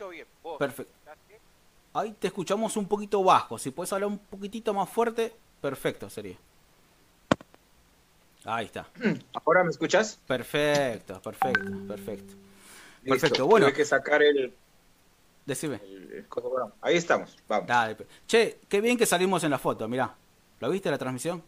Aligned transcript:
Escucho 0.00 0.08
bien. 0.08 0.26
¿Vos 0.42 0.58
Perfecto. 0.58 0.92
Ahí 1.92 2.12
te 2.12 2.28
escuchamos 2.28 2.76
un 2.76 2.86
poquito 2.86 3.22
bajo. 3.22 3.58
Si 3.58 3.70
puedes 3.70 3.92
hablar 3.92 4.08
un 4.08 4.18
poquitito 4.18 4.72
más 4.72 4.88
fuerte, 4.88 5.34
perfecto 5.60 6.08
sería. 6.08 6.36
Ahí 8.44 8.66
está. 8.66 8.88
¿Ahora 9.44 9.62
me 9.64 9.70
escuchas? 9.70 10.18
Perfecto, 10.26 11.20
perfecto, 11.20 11.70
perfecto. 11.86 12.34
Listo. 13.02 13.20
Perfecto, 13.20 13.46
bueno. 13.46 13.66
Tuve 13.66 13.76
que 13.76 13.84
sacar 13.84 14.22
el, 14.22 14.54
Decime. 15.44 15.80
el- 15.84 16.12
el 16.12 16.28
coso, 16.28 16.48
bueno, 16.48 16.72
ahí 16.80 16.96
estamos, 16.96 17.36
vamos. 17.46 17.66
Dale. 17.66 17.96
Che, 18.26 18.60
qué 18.68 18.80
bien 18.80 18.96
que 18.96 19.04
salimos 19.04 19.44
en 19.44 19.50
la 19.50 19.58
foto, 19.58 19.86
mirá. 19.88 20.14
¿Lo 20.60 20.70
viste 20.70 20.90
la 20.90 20.98
transmisión? 20.98 21.42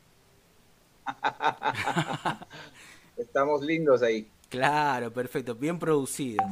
Estamos 3.16 3.62
lindos 3.62 4.02
ahí. 4.02 4.28
Claro, 4.52 5.10
perfecto, 5.10 5.54
bien 5.54 5.78
producido. 5.78 6.44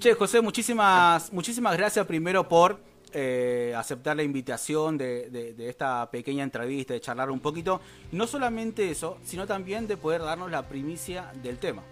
Che, 0.00 0.14
José, 0.14 0.40
muchísimas, 0.40 1.32
muchísimas 1.32 1.76
gracias 1.76 2.04
primero 2.04 2.48
por 2.48 2.80
eh, 3.12 3.72
aceptar 3.76 4.16
la 4.16 4.24
invitación 4.24 4.98
de, 4.98 5.54
esta 5.60 6.10
pequeña 6.10 6.42
entrevista, 6.42 6.94
de 6.94 7.00
charlar 7.00 7.30
un 7.30 7.38
poquito. 7.38 7.80
No 8.10 8.26
solamente 8.26 8.90
eso, 8.90 9.18
sino 9.24 9.46
también 9.46 9.86
de 9.86 9.96
poder 9.96 10.22
darnos 10.22 10.50
la 10.50 10.64
primicia 10.64 11.30
del 11.40 11.58
tema. 11.58 11.84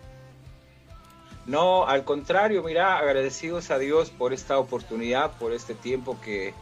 No, 1.46 1.86
al 1.86 2.02
contrario, 2.02 2.64
mira, 2.64 2.98
agradecidos 2.98 3.70
a 3.70 3.78
Dios 3.78 4.10
por 4.10 4.32
esta 4.32 4.58
oportunidad, 4.58 5.38
por 5.38 5.52
este 5.52 5.74
tiempo 5.74 6.20
que, 6.20 6.54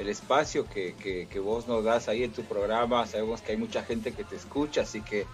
el 0.00 0.08
espacio 0.08 0.66
que, 0.68 0.96
que 1.30 1.38
vos 1.38 1.68
nos 1.68 1.84
das 1.84 2.08
ahí 2.08 2.24
en 2.24 2.32
tu 2.32 2.42
programa. 2.42 3.06
Sabemos 3.06 3.40
que 3.40 3.52
hay 3.52 3.58
mucha 3.58 3.84
gente 3.84 4.10
que 4.10 4.24
te 4.24 4.34
escucha, 4.34 4.80
así 4.80 5.00
que 5.00 5.26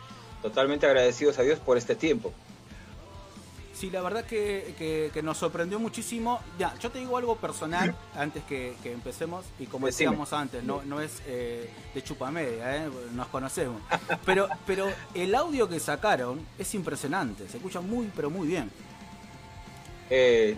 totalmente 0.42 0.84
agradecidos 0.84 1.38
a 1.38 1.42
Dios 1.42 1.58
por 1.58 1.78
este 1.78 1.94
tiempo. 1.94 2.34
Sí, 3.82 3.90
la 3.90 4.00
verdad 4.00 4.24
que, 4.24 4.76
que- 4.78 5.10
que 5.12 5.22
nos 5.24 5.38
sorprendió 5.38 5.80
muchísimo. 5.80 6.38
Ya, 6.56 6.72
yo 6.78 6.92
te 6.92 7.00
digo 7.00 7.16
algo 7.18 7.34
personal 7.34 7.96
antes 8.14 8.44
que, 8.44 8.76
que 8.80 8.92
empecemos 8.92 9.44
y 9.58 9.66
como 9.66 9.86
Decime. 9.86 10.10
decíamos 10.10 10.32
antes, 10.32 10.62
no, 10.62 10.82
no 10.84 11.00
es 11.00 11.20
eh, 11.26 11.68
de 11.92 12.00
chupamedia, 12.04 12.76
¿eh? 12.76 12.88
nos 13.12 13.26
conocemos. 13.26 13.82
Pero, 14.24 14.48
pero 14.68 14.86
el 15.14 15.34
audio 15.34 15.68
que 15.68 15.80
sacaron 15.80 16.46
es 16.60 16.72
impresionante, 16.76 17.48
se 17.48 17.56
escucha 17.56 17.80
muy, 17.80 18.08
pero 18.14 18.30
muy 18.30 18.46
bien. 18.46 18.70
Eh, 20.10 20.56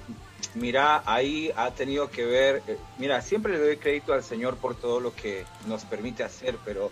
mira, 0.54 1.02
ahí 1.06 1.50
ha 1.56 1.70
tenido 1.70 2.10
que 2.10 2.26
ver, 2.26 2.62
eh, 2.68 2.76
mira, 2.98 3.22
siempre 3.22 3.54
le 3.54 3.58
doy 3.60 3.76
crédito 3.78 4.12
al 4.12 4.22
Señor 4.22 4.56
por 4.58 4.74
todo 4.74 5.00
lo 5.00 5.14
que 5.14 5.46
nos 5.66 5.86
permite 5.86 6.24
hacer, 6.24 6.58
pero 6.62 6.90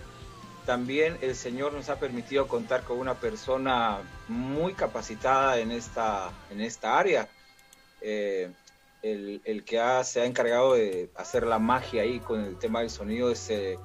también 0.67 1.19
el 1.21 1.35
Señor 1.35 1.73
nos 1.73 1.89
ha 1.89 1.99
permitido 1.99 2.47
contar 2.49 2.83
con 2.85 2.99
una 2.99 3.15
persona 3.15 3.99
muy 4.29 4.75
capacitada 4.75 5.59
en 5.59 5.71
esta, 5.73 6.31
en 6.51 6.61
esta 6.61 6.99
área. 6.99 7.29
Eh, 8.01 8.51
el, 9.03 9.41
el 9.45 9.65
que 9.65 9.81
ha- 9.81 10.05
se 10.05 10.21
ha 10.21 10.25
encargado 10.25 10.75
de 10.75 11.11
hacer 11.17 11.45
la 11.47 11.59
magia 11.59 12.03
ahí 12.03 12.21
con 12.21 12.41
el 12.45 12.57
tema 12.59 12.81
del 12.81 12.91
sonido 12.91 13.31
es 13.33 13.51
eh, 13.51 13.77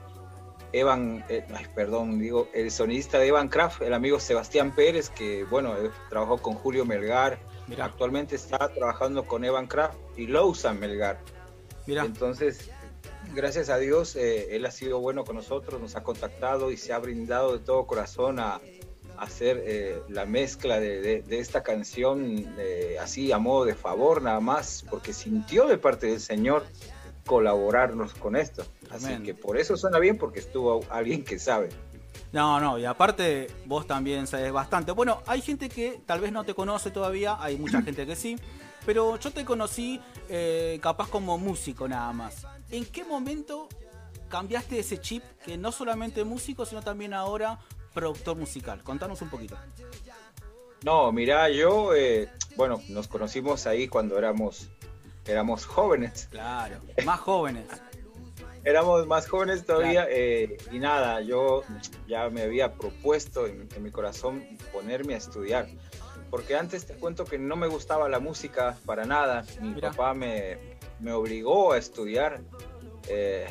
Evan, 0.74 1.24
eh, 1.30 1.46
ay, 1.56 1.66
perdón, 1.74 2.20
digo, 2.20 2.50
el 2.54 2.70
sonidista 2.72 3.18
de 3.20 3.28
Evan 3.28 3.48
Kraft, 3.48 3.82
el 3.82 3.94
amigo 3.94 4.20
Sebastián 4.20 4.76
Pérez, 4.76 5.10
que 5.10 5.44
bueno, 5.46 5.76
él 5.78 5.92
trabajó 6.10 6.38
con 6.40 6.54
Julio 6.56 6.86
Melgar, 6.86 7.40
Mirá, 7.68 7.84
Actualmente 7.86 8.36
está 8.38 8.70
trabajando 8.74 9.26
con 9.26 9.44
Evan 9.44 9.68
Kraft 9.68 9.98
y 10.16 10.28
Lousan 10.28 10.80
Melgar. 10.80 11.20
mirá. 11.86 12.06
Entonces, 12.06 12.70
gracias 13.38 13.70
a 13.70 13.78
Dios, 13.78 14.16
eh, 14.16 14.56
él 14.56 14.66
ha 14.66 14.72
sido 14.72 15.00
bueno 15.00 15.24
con 15.24 15.36
nosotros, 15.36 15.80
nos 15.80 15.96
ha 15.96 16.04
contactado 16.04 16.72
y 16.72 16.78
se 16.78 16.92
ha 16.92 16.98
brindado 17.00 17.54
de 17.54 17.60
todo 17.64 17.86
corazón 17.86 18.40
a, 18.40 18.56
a 18.56 18.60
hacer 19.18 19.62
eh, 19.64 20.02
la 20.10 20.26
mezcla 20.26 20.80
de, 20.80 21.00
de- 21.02 21.22
de 21.22 21.40
esta 21.40 21.62
canción 21.64 22.54
eh, 22.58 22.98
así 23.00 23.32
a 23.32 23.38
modo 23.38 23.64
de 23.66 23.76
favor 23.76 24.22
nada 24.22 24.40
más, 24.40 24.84
porque 24.90 25.14
sintió 25.14 25.68
de 25.68 25.78
parte 25.78 26.08
del 26.08 26.20
Señor 26.20 26.66
colaborarnos 27.26 28.14
con 28.16 28.36
esto. 28.36 28.66
Así 28.90 29.06
Amén. 29.08 29.24
que 29.24 29.34
por 29.34 29.58
eso 29.58 29.78
suena 29.78 30.00
bien, 30.00 30.18
porque 30.18 30.40
estuvo 30.40 30.82
alguien 30.90 31.24
que 31.24 31.38
sabe. 31.40 31.70
No, 32.32 32.60
no, 32.60 32.78
y 32.80 32.86
aparte 32.86 33.48
vos 33.66 33.86
también 33.86 34.28
sabes 34.28 34.52
bastante. 34.52 34.92
Bueno, 34.92 35.22
hay 35.28 35.42
gente 35.42 35.70
que 35.70 36.02
tal 36.06 36.20
vez 36.22 36.32
no 36.32 36.44
te 36.44 36.54
conoce 36.54 36.90
todavía, 36.92 37.38
hay 37.40 37.58
mucha 37.58 37.82
gente 37.82 38.06
que 38.06 38.16
sí, 38.16 38.36
pero 38.86 39.18
yo 39.20 39.32
te 39.32 39.46
conocí 39.46 40.02
eh, 40.30 40.80
capaz 40.82 41.10
como 41.10 41.38
músico 41.38 41.88
nada 41.88 42.12
más. 42.14 42.46
¿En 42.70 42.86
qué 42.86 43.04
momento 43.04 43.70
cambiaste 44.30 44.80
ese 44.80 45.00
chip 45.00 45.24
que 45.46 45.58
no 45.58 45.72
solamente 45.72 46.24
músico, 46.24 46.66
sino 46.66 46.82
también 46.82 47.14
ahora 47.14 47.60
productor 47.94 48.38
musical? 48.38 48.84
Contanos 48.84 49.22
un 49.22 49.30
poquito. 49.30 49.58
No, 50.84 51.12
mira, 51.12 51.50
yo, 51.50 51.96
eh, 51.96 52.30
bueno, 52.56 52.82
nos 52.90 53.08
conocimos 53.08 53.66
ahí 53.68 53.88
cuando 53.88 54.18
éramos, 54.18 54.70
éramos 55.26 55.66
jóvenes. 55.66 56.28
Claro, 56.30 56.80
más 57.06 57.20
jóvenes. 57.20 57.68
éramos 58.64 59.08
más 59.08 59.28
jóvenes 59.28 59.66
todavía 59.66 60.08
eh, 60.10 60.58
y 60.72 60.80
nada, 60.80 61.22
yo 61.22 61.64
ya 62.06 62.30
me 62.30 62.42
había 62.42 62.74
propuesto 62.74 63.48
en, 63.48 63.70
en 63.74 63.84
mi 63.84 63.92
corazón 63.92 64.44
ponerme 64.74 65.14
a 65.14 65.18
estudiar. 65.18 65.68
Porque 66.30 66.58
antes 66.58 66.86
te 66.86 66.94
cuento 66.96 67.24
que 67.24 67.40
no 67.40 67.56
me 67.56 67.68
gustaba 67.68 68.10
la 68.10 68.20
música 68.20 68.78
para 68.86 69.06
nada. 69.06 69.46
Mi 69.62 69.70
Mira. 69.76 69.92
papá 69.92 70.14
me, 70.14 70.77
me 71.00 71.12
obligó 71.14 71.74
a 71.74 71.78
estudiar. 71.78 72.42
eh, 73.10 73.48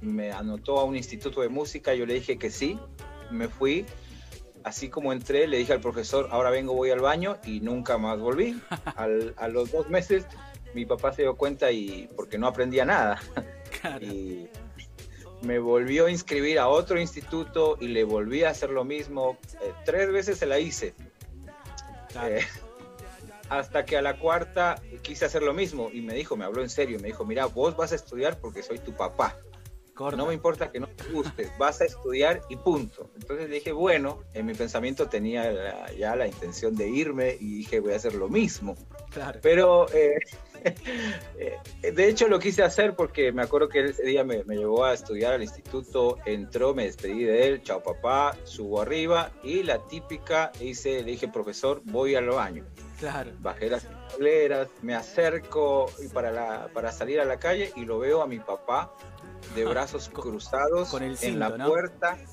me 0.00 0.32
anotó 0.32 0.80
a 0.80 0.84
un 0.84 0.96
instituto 0.96 1.42
de 1.42 1.48
música, 1.48 1.94
yo 1.94 2.06
le 2.06 2.14
dije 2.14 2.36
que 2.38 2.50
sí, 2.50 2.78
me 3.30 3.46
fui. 3.48 3.86
Así 4.64 4.88
como 4.88 5.12
entré, 5.12 5.46
le 5.46 5.58
dije 5.58 5.72
al 5.72 5.80
profesor, 5.80 6.28
ahora 6.32 6.50
vengo, 6.50 6.72
voy 6.74 6.90
al 6.90 7.00
baño 7.00 7.38
y 7.44 7.60
nunca 7.60 7.98
más 7.98 8.18
volví. 8.18 8.60
Al- 8.96 9.34
a 9.36 9.48
los 9.48 9.70
dos 9.72 9.88
meses 9.90 10.24
mi 10.74 10.86
papá 10.86 11.12
se 11.12 11.22
dio 11.22 11.36
cuenta 11.36 11.70
y 11.70 12.08
porque 12.16 12.38
no 12.38 12.46
aprendía 12.46 12.84
nada 12.84 13.20
y 14.00 14.48
me 15.42 15.58
volvió 15.58 16.06
a 16.06 16.10
inscribir 16.10 16.58
a 16.60 16.68
otro 16.68 17.00
instituto 17.00 17.76
y 17.80 17.88
le 17.88 18.04
volví 18.04 18.42
a 18.44 18.50
hacer 18.50 18.70
lo 18.70 18.84
mismo. 18.84 19.36
Eh, 19.62 19.72
tres 19.84 20.10
veces 20.12 20.38
se 20.38 20.46
la 20.46 20.58
hice. 20.60 20.94
claro. 22.08 22.36
Eh, 22.36 22.46
hasta 23.58 23.84
que 23.84 23.96
a 23.96 24.02
la 24.02 24.18
cuarta 24.18 24.80
quise 25.02 25.24
hacer 25.24 25.42
lo 25.42 25.52
mismo 25.54 25.90
y 25.92 26.00
me 26.00 26.14
dijo, 26.14 26.36
me 26.36 26.44
habló 26.44 26.62
en 26.62 26.70
serio, 26.70 26.98
me 27.00 27.08
dijo, 27.08 27.24
mira, 27.24 27.46
vos 27.46 27.76
vas 27.76 27.92
a 27.92 27.96
estudiar 27.96 28.38
porque 28.40 28.62
soy 28.62 28.78
tu 28.78 28.92
papá. 28.92 29.36
Corta. 29.94 30.16
No 30.16 30.26
me 30.26 30.32
importa 30.32 30.72
que 30.72 30.80
no 30.80 30.88
te 30.88 31.04
gustes, 31.12 31.52
vas 31.58 31.82
a 31.82 31.84
estudiar 31.84 32.40
y 32.48 32.56
punto. 32.56 33.10
Entonces 33.14 33.50
dije, 33.50 33.72
bueno, 33.72 34.22
en 34.32 34.46
mi 34.46 34.54
pensamiento 34.54 35.06
tenía 35.06 35.52
la- 35.52 35.92
ya 35.92 36.16
la 36.16 36.26
intención 36.26 36.74
de 36.74 36.88
irme 36.88 37.36
y 37.38 37.56
dije, 37.58 37.78
voy 37.78 37.92
a 37.92 37.96
hacer 37.96 38.14
lo 38.14 38.28
mismo. 38.30 38.74
Claro. 39.10 39.38
Pero 39.42 39.86
eh, 39.92 40.14
eh, 41.38 41.92
de 41.92 42.08
hecho 42.08 42.28
lo 42.28 42.38
quise 42.38 42.62
hacer 42.62 42.94
porque 42.94 43.32
me 43.32 43.42
acuerdo 43.42 43.68
que 43.68 43.80
él 43.80 43.86
ese 43.90 44.04
día 44.04 44.24
me, 44.24 44.44
me 44.44 44.56
llevó 44.56 44.84
a 44.84 44.94
estudiar 44.94 45.34
al 45.34 45.42
instituto, 45.42 46.16
entró, 46.24 46.74
me 46.74 46.84
despedí 46.84 47.24
de 47.24 47.48
él, 47.48 47.62
chao 47.62 47.82
papá, 47.82 48.34
subo 48.44 48.80
arriba 48.80 49.30
y 49.42 49.62
la 49.62 49.78
típica 49.86 50.52
hice, 50.60 51.02
le 51.02 51.10
dije, 51.10 51.28
profesor, 51.28 51.82
voy 51.84 52.14
al 52.14 52.28
baño. 52.28 52.64
Claro. 53.02 53.32
Bajé 53.40 53.68
las 53.68 53.84
escaleras, 53.84 54.68
me 54.80 54.94
acerco 54.94 55.90
para, 56.14 56.30
la, 56.30 56.68
para 56.72 56.92
salir 56.92 57.20
a 57.20 57.24
la 57.24 57.38
calle 57.38 57.72
y 57.74 57.84
lo 57.84 57.98
veo 57.98 58.22
a 58.22 58.26
mi 58.28 58.38
papá 58.38 58.94
de 59.56 59.64
brazos 59.64 60.08
Con- 60.08 60.22
cruzados 60.30 60.88
con 60.90 61.02
el 61.02 61.16
en 61.20 61.38
la 61.40 61.46
cinto, 61.48 61.58
¿no? 61.58 61.68
puerta. 61.68 62.16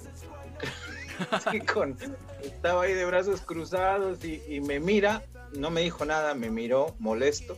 Sí, 1.51 1.59
con- 1.59 1.97
estaba 2.43 2.83
ahí 2.83 2.93
de 2.93 3.05
brazos 3.05 3.41
cruzados 3.41 4.23
y, 4.23 4.41
y 4.47 4.61
me 4.61 4.79
mira, 4.79 5.21
no 5.57 5.69
me 5.69 5.81
dijo 5.81 6.05
nada, 6.05 6.33
me 6.33 6.49
miró 6.49 6.95
molesto 6.99 7.57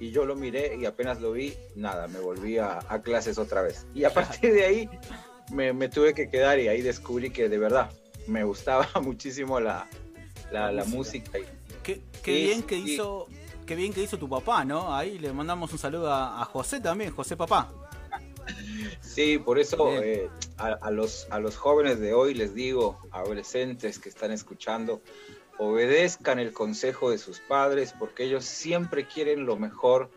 y 0.00 0.12
yo 0.12 0.24
lo 0.24 0.34
miré 0.34 0.76
y 0.76 0.86
apenas 0.86 1.20
lo 1.20 1.32
vi, 1.32 1.54
nada, 1.76 2.08
me 2.08 2.20
volví 2.20 2.56
a, 2.58 2.78
a 2.88 3.02
clases 3.02 3.36
otra 3.38 3.60
vez. 3.60 3.86
Y 3.94 4.04
a 4.04 4.10
partir 4.14 4.54
de 4.54 4.64
ahí 4.64 4.88
me, 5.52 5.72
me 5.74 5.88
tuve 5.90 6.14
que 6.14 6.28
quedar 6.30 6.58
y 6.58 6.68
ahí 6.68 6.80
descubrí 6.80 7.30
que 7.30 7.48
de 7.50 7.58
verdad 7.58 7.90
me 8.28 8.44
gustaba 8.44 8.88
muchísimo 9.02 9.60
la, 9.60 9.86
la, 10.50 10.66
La 10.66 10.72
la 10.72 10.84
música. 10.84 11.38
música. 11.38 11.52
Qué, 11.82 12.02
bien 12.24 12.62
que 12.62 12.76
hizo, 12.76 13.26
qué 13.66 13.74
bien 13.74 13.92
que 13.92 14.02
hizo 14.02 14.18
tu 14.18 14.28
papá, 14.28 14.64
¿no? 14.64 14.94
Ahí 14.94 15.18
le 15.18 15.32
mandamos 15.32 15.72
un 15.72 15.78
saludo 15.78 16.12
a, 16.12 16.40
a 16.40 16.44
José 16.44 16.80
también, 16.80 17.12
José 17.14 17.36
papá. 17.36 17.70
Sí, 19.00 19.38
por 19.38 19.58
eso 19.58 20.02
eh, 20.02 20.28
a, 20.58 20.68
a 20.80 20.90
los, 20.90 21.26
a 21.30 21.38
los 21.38 21.56
jóvenes 21.56 22.00
de 22.00 22.14
hoy 22.14 22.34
les 22.34 22.54
digo, 22.54 22.98
adolescentes 23.10 23.98
que 23.98 24.08
están 24.08 24.32
escuchando, 24.32 25.02
obedezcan 25.58 26.38
el 26.38 26.52
consejo 26.52 27.10
de 27.10 27.18
sus 27.18 27.40
padres 27.40 27.94
porque 27.98 28.24
ellos 28.24 28.44
siempre 28.44 29.06
quieren 29.06 29.46
lo 29.46 29.56
mejor 29.56 30.10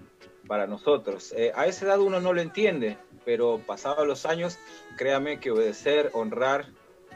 para 0.48 0.68
nosotros. 0.68 1.34
Eh, 1.36 1.52
a 1.56 1.68
esa 1.68 1.86
edad 1.86 2.00
uno 2.00 2.20
no 2.20 2.34
lo 2.34 2.42
entiende, 2.42 2.98
pero 3.26 3.60
pasados 3.66 4.08
los 4.08 4.26
años, 4.26 4.58
créame 4.98 5.40
que 5.40 5.52
obedecer, 5.52 6.10
honrar 6.14 6.68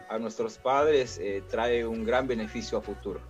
a 0.09 0.17
nuestros 0.17 0.57
padres 0.57 1.19
eh, 1.19 1.43
trae 1.49 1.85
un 1.85 2.03
gran 2.03 2.27
beneficio 2.27 2.77
a 2.79 2.81
futuro. 2.81 3.21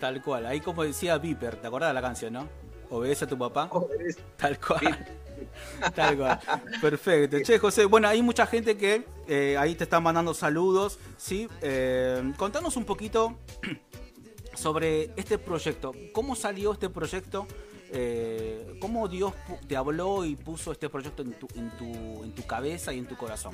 Tal 0.00 0.22
cual. 0.22 0.46
Ahí 0.46 0.60
como 0.60 0.82
decía 0.82 1.18
Viper, 1.18 1.56
¿te 1.56 1.66
acordás 1.66 1.90
de 1.90 1.94
la 1.94 2.02
canción, 2.02 2.32
no? 2.32 2.48
Obedece 2.88 3.26
a 3.26 3.28
tu 3.28 3.38
papá. 3.38 3.68
Obedece. 3.70 4.20
Tal 4.36 4.58
cual. 4.58 5.06
Tal 5.94 6.16
cual. 6.16 6.40
Perfecto. 6.80 7.38
Che, 7.42 7.58
José, 7.58 7.84
bueno, 7.84 8.08
hay 8.08 8.22
mucha 8.22 8.46
gente 8.46 8.76
que 8.76 9.04
eh, 9.28 9.56
ahí 9.58 9.74
te 9.74 9.84
están 9.84 10.02
mandando 10.02 10.34
saludos, 10.34 10.98
¿sí? 11.16 11.48
Eh, 11.62 12.32
contanos 12.36 12.76
un 12.76 12.84
poquito 12.84 13.36
sobre 14.54 15.10
este 15.16 15.38
proyecto. 15.38 15.92
¿Cómo 16.12 16.34
salió 16.34 16.72
este 16.72 16.88
proyecto 16.88 17.46
Eh, 17.92 18.78
¿Cómo 18.80 19.08
Dios 19.08 19.32
te 19.66 19.76
habló 19.76 20.24
y 20.24 20.36
puso 20.36 20.70
este 20.70 20.88
proyecto 20.88 21.22
en 21.22 21.32
tu, 21.32 21.48
en 21.56 21.70
tu, 21.76 22.22
en 22.22 22.32
tu 22.32 22.46
cabeza 22.46 22.92
y 22.92 22.98
en 23.00 23.06
tu 23.06 23.16
corazón? 23.16 23.52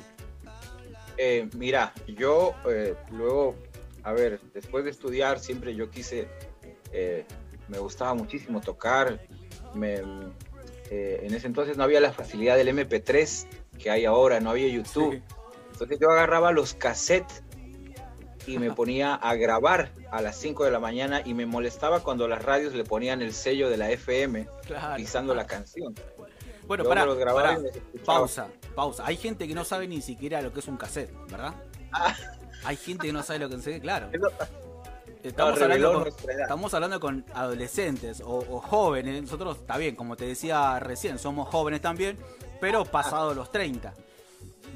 Eh, 1.17 1.49
mira, 1.57 1.91
yo 2.07 2.53
eh, 2.69 2.93
luego, 3.11 3.55
a 4.07 4.13
ver, 4.13 4.39
después 4.53 4.85
de 4.85 4.91
estudiar 4.91 5.37
siempre 5.37 5.75
yo 5.75 5.91
quise, 5.91 6.29
eh, 6.93 7.25
me 7.67 7.77
gustaba 7.77 8.13
muchísimo 8.13 8.61
tocar, 8.61 9.19
me, 9.73 9.95
en 10.89 11.33
ese 11.33 11.45
entonces 11.45 11.75
no 11.75 11.83
había 11.83 11.99
la 11.99 12.13
facilidad 12.13 12.55
del 12.55 12.69
MP3 12.69 13.47
que 13.77 13.89
hay 13.89 14.05
ahora, 14.05 14.39
no 14.39 14.51
había 14.51 14.69
YouTube. 14.69 15.21
Entonces 15.73 15.99
yo 15.99 16.09
agarraba 16.09 16.53
los 16.53 16.73
cassettes 16.73 17.43
y 18.45 18.59
me 18.59 18.71
ponía 18.75 19.13
a 19.13 19.35
grabar 19.35 19.91
a 20.09 20.21
las 20.21 20.37
5 20.37 20.63
de 20.63 20.71
la 20.71 20.79
mañana 20.79 21.21
y 21.25 21.33
me 21.33 21.45
molestaba 21.45 21.99
cuando 21.99 22.29
las 22.29 22.41
radios 22.41 22.73
le 22.73 22.85
ponían 22.85 23.21
el 23.21 23.33
sello 23.33 23.69
de 23.69 23.75
la 23.75 23.91
FM 23.91 24.47
pisando 24.95 25.35
la 25.35 25.45
canción. 25.45 25.93
Bueno, 26.65 26.85
para, 26.85 27.05
pausa, 28.05 28.47
pausa. 28.73 29.05
Hay 29.05 29.17
gente 29.17 29.49
que 29.49 29.53
no 29.53 29.65
sabe 29.65 29.85
ni 29.85 30.01
siquiera 30.01 30.41
lo 30.41 30.53
que 30.53 30.61
es 30.61 30.67
un 30.69 30.77
cassette, 30.77 31.11
¿verdad? 31.29 31.55
Ah. 31.91 32.15
Hay 32.63 32.75
gente 32.75 33.07
que 33.07 33.13
no 33.13 33.23
sabe 33.23 33.39
lo 33.39 33.49
que 33.49 33.55
es 33.55 33.59
un 33.59 33.63
cassette, 33.63 33.81
claro. 33.81 34.09
Estamos, 35.23 36.73
hablando 36.73 36.99
con, 36.99 37.25
adolescentes 37.33 38.21
o, 38.21 38.37
o, 38.37 38.61
jóvenes. 38.61 39.21
Nosotros, 39.21 39.57
está 39.57 39.77
bien, 39.77 39.95
como 39.95 40.15
te 40.15 40.25
decía 40.25 40.79
recién, 40.79 41.19
somos 41.19 41.49
jóvenes 41.49 41.81
también, 41.81 42.17
pero 42.61 42.85
pasados 42.85 43.35
los 43.35 43.51
30. 43.51 43.93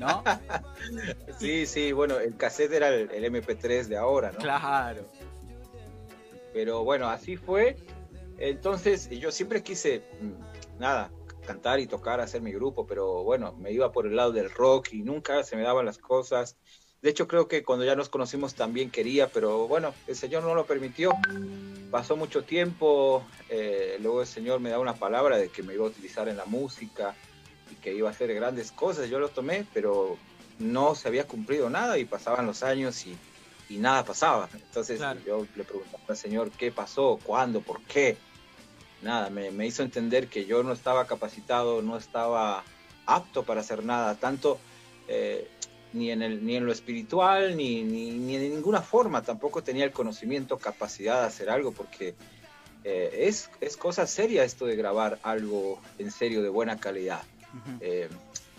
¿no? 0.02 0.24
sí, 1.40 1.66
sí, 1.66 1.92
bueno, 1.92 2.20
el 2.20 2.36
cassette 2.36 2.74
era 2.74 2.90
el, 2.90 3.10
MP3 3.10 3.86
de 3.86 3.98
ahora, 3.98 4.32
¿no? 4.32 4.40
Claro. 4.40 5.06
Pero 6.54 6.84
bueno, 6.84 7.08
así 7.08 7.38
fue. 7.38 7.78
Entonces, 8.38 9.10
yo 9.10 9.32
siempre 9.32 9.62
quise, 9.62 10.04
mm, 10.20 10.80
nada, 10.80 11.12
cantar 11.46 11.80
y 11.80 11.88
tocar, 11.88 12.20
hacer 12.20 12.42
mi 12.42 12.52
grupo, 12.52 12.86
pero 12.86 13.24
bueno, 13.24 13.54
me 13.54 13.72
iba 13.72 13.92
por 13.92 14.08
el 14.08 14.16
lado 14.16 14.32
del 14.32 14.50
rock 14.50 14.94
y 14.94 15.04
nunca 15.04 15.44
se 15.44 15.56
me 15.56 15.62
daban 15.62 15.86
las 15.86 16.00
cosas. 16.00 16.58
De 17.02 17.10
hecho, 17.10 17.28
creo 17.28 17.48
que 17.48 17.64
cuando 17.64 17.84
ya 17.84 17.96
nos 17.96 18.10
conocimos 18.10 18.54
también 18.54 18.92
quería, 18.92 19.28
pero 19.28 19.68
bueno, 19.68 19.94
el 20.06 20.16
Señor 20.16 20.44
no 20.44 20.54
lo 20.54 20.66
permitió. 20.66 21.12
Pasó 21.90 22.16
mucho 22.16 22.44
tiempo, 22.44 23.24
eh, 23.50 23.98
luego 24.02 24.22
el 24.22 24.28
Señor 24.28 24.60
me 24.60 24.70
da 24.70 24.78
una 24.78 24.94
palabra 24.94 25.38
de 25.38 25.50
que 25.50 25.64
me 25.64 25.74
iba 25.74 25.84
a 25.84 25.90
utilizar 25.90 26.30
en 26.30 26.38
la 26.38 26.46
música 26.46 27.16
que 27.82 27.94
iba 27.94 28.08
a 28.08 28.12
hacer 28.12 28.34
grandes 28.34 28.72
cosas. 28.72 29.10
Yo 29.10 29.20
lo 29.20 29.30
tomé, 29.30 29.66
pero 29.74 30.18
no 30.60 30.96
se 30.96 31.08
había 31.08 31.28
cumplido 31.28 31.70
nada 31.70 31.98
y 31.98 32.06
pasaban 32.06 32.46
los 32.46 32.64
años 32.64 33.06
y, 33.06 33.18
nada 33.78 34.04
pasaba. 34.04 34.50
Entonces 34.54 35.00
yo 35.26 35.48
le 35.56 35.64
preguntaba 35.64 36.04
al 36.10 36.18
Señor 36.18 36.52
qué 36.52 36.74
pasó, 36.74 37.18
cuándo, 37.24 37.62
por 37.62 37.82
qué. 37.84 38.18
Nada, 39.02 39.30
me, 39.30 39.66
hizo 39.66 39.82
entender 39.82 40.28
que 40.28 40.46
yo 40.46 40.62
no 40.62 40.74
estaba 40.74 41.08
capacitado, 41.08 41.82
no 41.82 41.98
estaba 41.98 42.66
apto 43.06 43.44
para 43.44 43.62
hacer 43.62 43.86
nada, 43.86 44.16
tanto 44.16 44.60
eh, 45.08 45.50
ni, 45.94 46.12
en 46.12 46.22
el, 46.22 46.46
ni 46.46 46.56
en 46.56 46.66
lo 46.66 46.72
espiritual, 46.72 47.56
ni, 47.56 47.84
ni, 47.84 48.12
ni, 48.12 48.38
de 48.38 48.50
ninguna 48.50 48.82
forma. 48.82 49.22
Tampoco 49.22 49.64
tenía 49.64 49.86
el 49.86 49.92
conocimiento, 49.92 50.58
capacidad 50.58 51.22
de 51.22 51.28
hacer 51.28 51.50
algo, 51.50 51.72
porque 51.72 52.16
eh, 52.84 53.26
es, 53.28 53.50
es 53.62 53.78
cosa 53.78 54.08
seria 54.08 54.44
esto 54.44 54.66
de 54.66 54.76
grabar 54.76 55.20
algo 55.24 55.80
en 55.98 56.12
serio 56.12 56.42
de 56.42 56.50
buena 56.50 56.78
calidad. 56.78 57.22
Eh, 57.82 58.10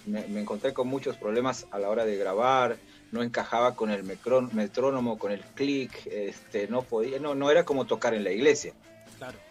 me, 0.07 0.41
encontré 0.41 0.73
con 0.73 0.89
muchos 0.89 1.17
problemas 1.17 1.67
a 1.71 1.79
la 1.79 1.89
hora 1.89 2.05
de 2.05 2.17
grabar, 2.17 2.77
no 3.11 3.23
encajaba 3.23 3.75
con 3.75 3.91
el 3.91 4.03
metrónomo, 4.05 5.19
con 5.19 5.33
el 5.33 5.41
clic, 5.41 6.07
este, 6.07 6.69
no 6.69 6.83
podía, 6.83 7.19
no, 7.19 7.35
no 7.35 7.51
era 7.51 7.65
como 7.65 7.87
tocar 7.87 8.15
en 8.15 8.25
la 8.25 8.33
iglesia. 8.33 8.73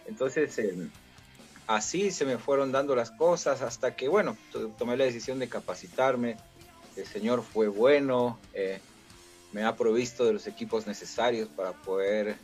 Entonces, 0.06 0.58
em, 0.58 0.90
así 1.66 2.10
se 2.10 2.24
me 2.24 2.38
fueron 2.38 2.72
dando 2.72 2.94
las 2.94 3.10
cosas 3.10 3.62
hasta 3.62 3.94
que, 3.96 4.08
bueno, 4.08 4.36
tomé 4.78 4.96
la 4.96 5.04
decisión 5.04 5.38
de 5.38 5.48
capacitarme. 5.48 6.36
El 6.96 7.06
Señor 7.06 7.42
fue 7.42 7.68
bueno, 7.68 8.38
eh, 8.52 8.80
me 9.52 9.64
ha 9.64 9.76
provisto 9.76 10.24
de 10.24 10.32
los 10.32 10.46
equipos 10.46 10.86
necesarios 10.86 11.48
para 11.48 11.72
poder 11.72 12.36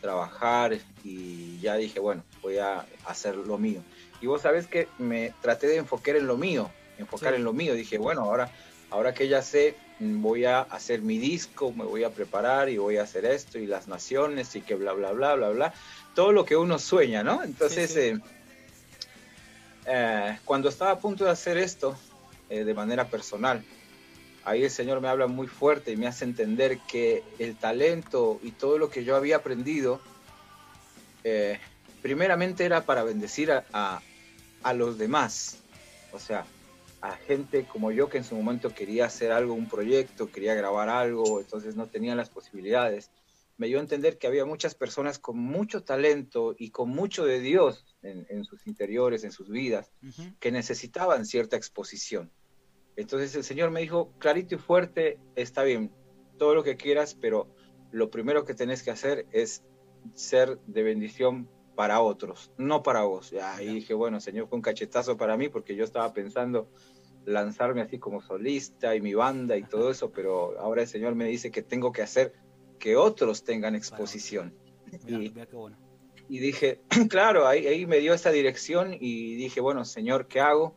trabajar 0.00 0.78
y 1.04 1.58
ya 1.60 1.76
dije, 1.76 2.00
bueno, 2.00 2.22
voy 2.42 2.58
a 2.58 2.86
hacer 3.06 3.36
lo 3.36 3.58
mío. 3.58 3.82
Y 4.20 4.26
vos 4.26 4.42
sabés 4.42 4.66
que 4.66 4.88
me 4.98 5.32
traté 5.42 5.66
de 5.66 5.76
enfocar 5.76 6.16
en 6.16 6.26
lo 6.26 6.36
mío, 6.36 6.70
enfocar 6.98 7.34
en 7.34 7.44
lo 7.44 7.52
mío. 7.52 7.74
Dije, 7.74 7.98
bueno, 7.98 8.22
ahora, 8.22 8.50
ahora 8.90 9.14
que 9.14 9.28
ya 9.28 9.42
sé, 9.42 9.76
voy 10.00 10.44
a 10.44 10.60
hacer 10.60 11.02
mi 11.02 11.18
disco, 11.18 11.72
me 11.72 11.84
voy 11.84 12.04
a 12.04 12.10
preparar 12.10 12.68
y 12.68 12.78
voy 12.78 12.96
a 12.96 13.02
hacer 13.02 13.24
esto 13.24 13.58
y 13.58 13.66
las 13.66 13.88
naciones 13.88 14.54
y 14.56 14.60
que 14.60 14.74
bla, 14.74 14.92
bla, 14.92 15.12
bla, 15.12 15.34
bla, 15.34 15.50
bla. 15.50 15.74
Todo 16.14 16.32
lo 16.32 16.44
que 16.44 16.56
uno 16.56 16.78
sueña, 16.78 17.22
¿no? 17.22 17.42
Entonces, 17.42 17.96
eh, 17.96 18.18
eh, 19.86 20.38
cuando 20.44 20.68
estaba 20.68 20.92
a 20.92 20.98
punto 20.98 21.24
de 21.24 21.30
hacer 21.30 21.58
esto 21.58 21.96
eh, 22.48 22.64
de 22.64 22.74
manera 22.74 23.08
personal, 23.08 23.64
ahí 24.44 24.64
el 24.64 24.70
Señor 24.70 25.00
me 25.00 25.08
habla 25.08 25.26
muy 25.26 25.46
fuerte 25.46 25.92
y 25.92 25.96
me 25.96 26.06
hace 26.06 26.24
entender 26.24 26.78
que 26.88 27.22
el 27.38 27.56
talento 27.56 28.40
y 28.42 28.52
todo 28.52 28.78
lo 28.78 28.90
que 28.90 29.04
yo 29.04 29.16
había 29.16 29.36
aprendido, 29.36 30.00
primeramente 32.00 32.64
era 32.64 32.86
para 32.86 33.02
bendecir 33.02 33.52
a, 33.52 34.00
a 34.62 34.72
los 34.72 34.96
demás, 34.96 35.58
o 36.12 36.18
sea, 36.18 36.46
a 37.00 37.12
gente 37.12 37.64
como 37.64 37.92
yo 37.92 38.08
que 38.08 38.18
en 38.18 38.24
su 38.24 38.34
momento 38.34 38.74
quería 38.74 39.06
hacer 39.06 39.30
algo, 39.30 39.54
un 39.54 39.68
proyecto, 39.68 40.30
quería 40.30 40.54
grabar 40.54 40.88
algo, 40.88 41.40
entonces 41.40 41.76
no 41.76 41.86
tenía 41.86 42.14
las 42.14 42.30
posibilidades. 42.30 43.10
Me 43.56 43.66
dio 43.66 43.78
a 43.78 43.82
entender 43.82 44.18
que 44.18 44.26
había 44.26 44.44
muchas 44.44 44.74
personas 44.74 45.18
con 45.18 45.38
mucho 45.38 45.82
talento 45.82 46.54
y 46.58 46.70
con 46.70 46.90
mucho 46.90 47.24
de 47.24 47.40
Dios 47.40 47.84
en, 48.02 48.44
sus 48.44 48.66
interiores, 48.66 49.24
en 49.24 49.32
sus 49.32 49.48
vidas, 49.48 49.90
que 50.38 50.52
necesitaban 50.52 51.26
cierta 51.26 51.56
exposición. 51.56 52.30
Entonces 52.98 53.32
el 53.36 53.44
Señor 53.44 53.70
me 53.70 53.80
dijo, 53.80 54.10
clarito 54.18 54.56
y 54.56 54.58
fuerte, 54.58 55.20
está 55.36 55.62
bien, 55.62 55.92
todo 56.36 56.56
lo 56.56 56.64
que 56.64 56.76
quieras, 56.76 57.14
pero 57.14 57.46
lo 57.92 58.10
primero 58.10 58.44
que 58.44 58.54
tenés 58.54 58.82
que 58.82 58.90
hacer 58.90 59.24
es 59.30 59.62
ser 60.14 60.58
de 60.66 60.82
bendición 60.82 61.48
para 61.76 62.00
otros, 62.00 62.50
no 62.58 62.82
para 62.82 63.04
vos. 63.04 63.32
Y 63.60 63.66
dije, 63.66 63.94
bueno, 63.94 64.20
señor, 64.20 64.48
fue 64.48 64.56
un 64.56 64.62
cachetazo 64.62 65.16
para 65.16 65.36
mí 65.36 65.48
porque 65.48 65.76
yo 65.76 65.84
estaba 65.84 66.12
pensando 66.12 66.68
lanzarme 67.24 67.82
así 67.82 68.00
como 68.00 68.20
solista 68.20 68.96
y 68.96 69.00
mi 69.00 69.14
banda 69.14 69.56
y 69.56 69.62
todo 69.62 69.92
eso, 69.92 70.10
pero 70.10 70.58
ahora 70.58 70.82
el 70.82 70.88
Señor 70.88 71.14
me 71.14 71.26
dice 71.26 71.52
que 71.52 71.62
tengo 71.62 71.92
que 71.92 72.02
hacer 72.02 72.32
que 72.80 72.96
otros 72.96 73.44
tengan 73.44 73.76
exposición. 73.76 74.56
y, 76.28 76.38
dije, 76.40 76.80
claro, 77.08 77.46
ahí, 77.46 77.68
ahí 77.68 77.86
me 77.86 77.98
dio 77.98 78.12
esa 78.12 78.32
dirección 78.32 78.92
y 78.92 79.36
dije, 79.36 79.60
bueno, 79.60 79.84
Señor, 79.84 80.26
¿qué 80.26 80.40
hago? 80.40 80.74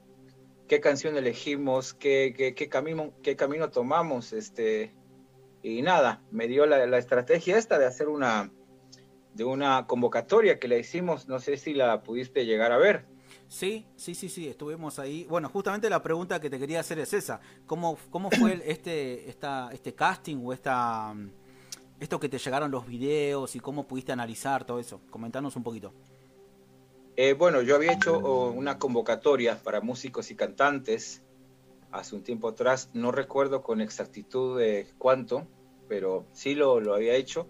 ¿Qué 0.71 0.79
canción 0.79 1.17
elegimos? 1.17 1.93
¿Qué, 1.93 2.33
qué, 2.33 2.55
qué 2.55 2.69
camino, 2.69 3.11
qué 3.21 3.35
camino 3.35 3.71
tomamos? 3.71 4.31
Este, 4.31 4.93
y 5.61 5.81
nada, 5.81 6.23
me 6.31 6.47
dio 6.47 6.65
la, 6.65 6.85
la 6.87 6.97
estrategia 6.97 7.57
esta 7.57 7.77
de 7.77 7.85
hacer 7.85 8.07
una, 8.07 8.53
de 9.33 9.43
una 9.43 9.85
convocatoria 9.85 10.59
que 10.59 10.69
le 10.69 10.79
hicimos, 10.79 11.27
no 11.27 11.41
sé 11.41 11.57
si 11.57 11.73
la 11.73 12.03
pudiste 12.03 12.45
llegar 12.45 12.71
a 12.71 12.77
ver. 12.77 13.05
Sí, 13.49 13.85
sí, 13.97 14.15
sí, 14.15 14.29
sí, 14.29 14.47
estuvimos 14.47 14.97
ahí. 14.97 15.25
Bueno, 15.29 15.49
justamente 15.49 15.89
la 15.89 16.01
pregunta 16.01 16.39
que 16.39 16.49
te 16.49 16.57
quería 16.57 16.79
hacer 16.79 16.99
es 16.99 17.11
esa. 17.11 17.41
¿Cómo, 17.65 17.97
cómo 18.09 18.31
fue 18.31 18.61
este, 18.65 19.29
esta, 19.29 19.71
este 19.73 19.93
casting 19.93 20.37
o 20.41 20.53
esta, 20.53 21.13
esto 21.99 22.17
que 22.17 22.29
te 22.29 22.37
llegaron 22.37 22.71
los 22.71 22.87
videos 22.87 23.57
y 23.57 23.59
cómo 23.59 23.85
pudiste 23.85 24.13
analizar 24.13 24.63
todo 24.63 24.79
eso? 24.79 25.01
Comentanos 25.09 25.53
un 25.57 25.63
poquito. 25.63 25.93
Eh, 27.23 27.33
bueno, 27.33 27.61
yo 27.61 27.75
había 27.75 27.93
hecho 27.93 28.17
una 28.17 28.79
convocatoria 28.79 29.61
para 29.61 29.79
músicos 29.79 30.31
y 30.31 30.35
cantantes 30.35 31.21
hace 31.91 32.15
un 32.15 32.23
tiempo 32.23 32.47
atrás. 32.47 32.89
No 32.93 33.11
recuerdo 33.11 33.61
con 33.61 33.79
exactitud 33.79 34.57
de 34.57 34.87
cuánto, 34.97 35.47
pero 35.87 36.25
sí 36.33 36.55
lo, 36.55 36.79
lo 36.79 36.95
había 36.95 37.13
hecho 37.13 37.47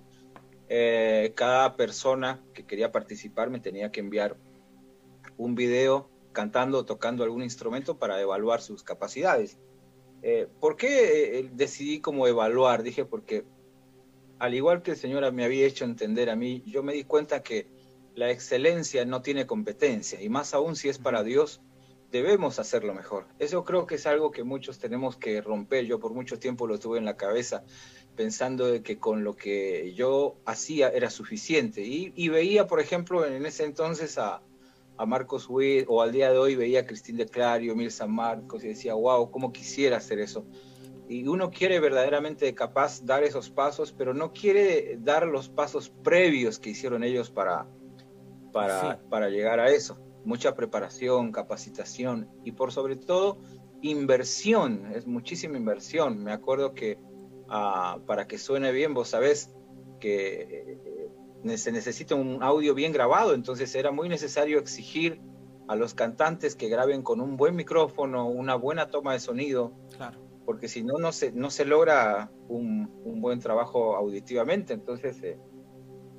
eh, 0.68 1.32
cada 1.38 1.78
persona 1.78 2.44
que 2.54 2.66
quería 2.66 2.92
participar 2.92 3.50
me 3.50 3.62
tenía 3.62 3.94
que 3.94 4.01
enviar 4.01 4.36
un 5.38 5.56
video 5.56 6.10
cantando 6.34 6.80
o 6.80 6.86
tocando 6.86 7.24
algún 7.24 7.42
instrumento 7.42 7.98
para 7.98 8.20
evaluar 8.20 8.60
sus 8.60 8.84
capacidades. 8.84 9.58
Eh, 10.22 10.50
¿Por 10.60 10.75
qué 10.75 11.50
decidí 11.54 12.01
como 12.01 12.28
evaluar? 12.28 12.84
Dije 12.84 13.06
porque 13.06 13.46
al 14.38 14.54
igual 14.54 14.82
que 14.82 14.92
el 14.92 14.98
Señor 14.98 15.32
me 15.32 15.46
había 15.46 15.66
hecho 15.66 15.86
entender 15.86 16.30
a 16.30 16.36
mí, 16.36 16.62
yo 16.66 16.84
me 16.84 16.92
di 16.92 17.06
cuenta 17.06 17.42
que 17.42 17.71
la 18.15 18.30
excelencia 18.30 19.06
no 19.06 19.22
tiene 19.22 19.46
competencia 19.46 20.22
y 20.22 20.30
más 20.30 20.53
aún 20.53 20.75
si 20.75 20.89
es 20.89 20.98
para 20.98 21.24
Dios, 21.24 21.62
debemos 22.12 22.60
hacerlo 22.60 22.94
mejor. 22.94 23.25
Eso 23.39 23.63
creo 23.63 23.88
que 23.88 23.96
es 23.96 24.06
algo 24.06 24.32
que 24.32 24.44
muchos 24.44 24.80
tenemos 24.80 25.15
que 25.15 25.41
romper. 25.41 25.86
Yo 25.86 26.00
por 26.00 26.13
mucho 26.13 26.39
tiempo 26.39 26.68
lo 26.68 26.77
tuve 26.77 27.00
en 27.00 27.06
la 27.06 27.18
cabeza 27.18 27.63
pensando 28.15 28.68
de 28.68 28.84
que 28.84 29.00
con 29.00 29.24
lo 29.24 29.36
que 29.36 29.94
yo 29.96 30.36
hacía 30.46 30.89
era 30.89 31.10
suficiente. 31.10 31.82
Y, 31.82 32.30
veía, 32.30 32.68
por 32.68 32.80
ejemplo, 32.80 33.25
en 33.25 33.46
ese 33.46 33.63
entonces 33.63 34.18
a, 34.18 34.41
a 34.98 35.06
Marcos 35.06 35.48
Witt, 35.50 35.86
o 35.88 36.01
al 36.01 36.12
día 36.12 36.32
de 36.32 36.38
hoy 36.38 36.56
veía 36.56 36.82
a 36.82 36.86
Cristín 36.86 37.18
de 37.18 37.25
Clario, 37.25 37.75
Mil 37.75 37.91
San 37.91 38.12
Marcos, 38.13 38.63
y 38.63 38.68
decía, 38.68 38.94
wow, 38.94 39.32
¿cómo 39.32 39.53
quisiera 39.53 39.98
hacer 39.98 40.20
eso? 40.20 40.46
Y 41.08 41.27
uno 41.27 41.50
quiere 41.50 41.80
verdaderamente 41.80 42.53
capaz 42.53 43.06
dar 43.06 43.24
esos 43.24 43.50
pasos, 43.50 43.94
pero 43.94 44.13
no 44.13 44.34
quiere 44.34 44.98
dar 45.00 45.25
los 45.27 45.50
pasos 45.50 45.89
previos 45.89 46.60
que 46.60 46.70
hicieron 46.70 47.03
ellos 47.03 47.30
para, 47.30 47.68
para, 48.51 49.00
para 49.10 49.29
llegar 49.29 49.60
a 49.60 49.70
eso. 49.70 49.98
Mucha 50.24 50.53
preparación, 50.55 51.31
capacitación 51.31 52.29
y 52.43 52.51
por 52.51 52.72
sobre 52.72 52.96
todo 52.96 53.39
inversión, 53.81 54.91
es 54.93 55.08
muchísima 55.08 55.58
inversión. 55.58 56.24
Me 56.24 56.31
acuerdo 56.31 56.74
que 56.74 57.00
ah, 57.50 58.00
para 58.05 58.27
que 58.27 58.38
suene 58.38 58.72
bien, 58.72 58.93
vos 58.93 59.10
sabés 59.10 59.53
que 60.00 60.77
eh, 61.46 61.58
se 61.58 61.72
necesita 61.72 62.15
un 62.15 62.43
audio 62.43 62.74
bien 62.74 62.91
grabado, 62.91 63.34
entonces 63.34 63.74
era 63.75 63.91
muy 63.91 64.10
necesario 64.10 64.60
exigir 64.60 65.22
a 65.67 65.75
los 65.75 65.93
cantantes 65.93 66.55
que 66.55 66.70
graben 66.70 67.01
con 67.01 67.22
un 67.22 67.38
buen 67.38 67.55
micrófono, 67.55 68.27
una 68.27 68.55
buena 68.55 68.89
toma 68.89 69.13
de 69.13 69.20
sonido, 69.20 69.74
claro. 69.96 70.20
porque 70.46 70.67
si 70.67 70.84
no, 70.84 70.98
no 70.98 71.12
se, 71.12 71.31
no 71.31 71.50
se 71.50 71.65
logra 71.65 72.31
un, 72.48 72.91
un 73.05 73.22
buen 73.22 73.39
trabajo 73.39 73.96
auditivamente. 73.96 74.74
Entonces, 74.74 75.22
eh, 75.24 75.39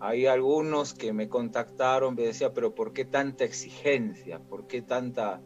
hay 0.05 0.27
algunos 0.27 0.95
que 0.95 1.13
me 1.13 1.29
contactaron, 1.29 2.17
me 2.17 2.23
decía, 2.23 2.53
pero 2.53 2.75
¿por 2.75 2.93
qué 2.93 3.05
tanta 3.05 3.45
exigencia? 3.45 4.41
¿Por 4.41 4.67
qué 4.67 4.83
tanta, 4.83 5.41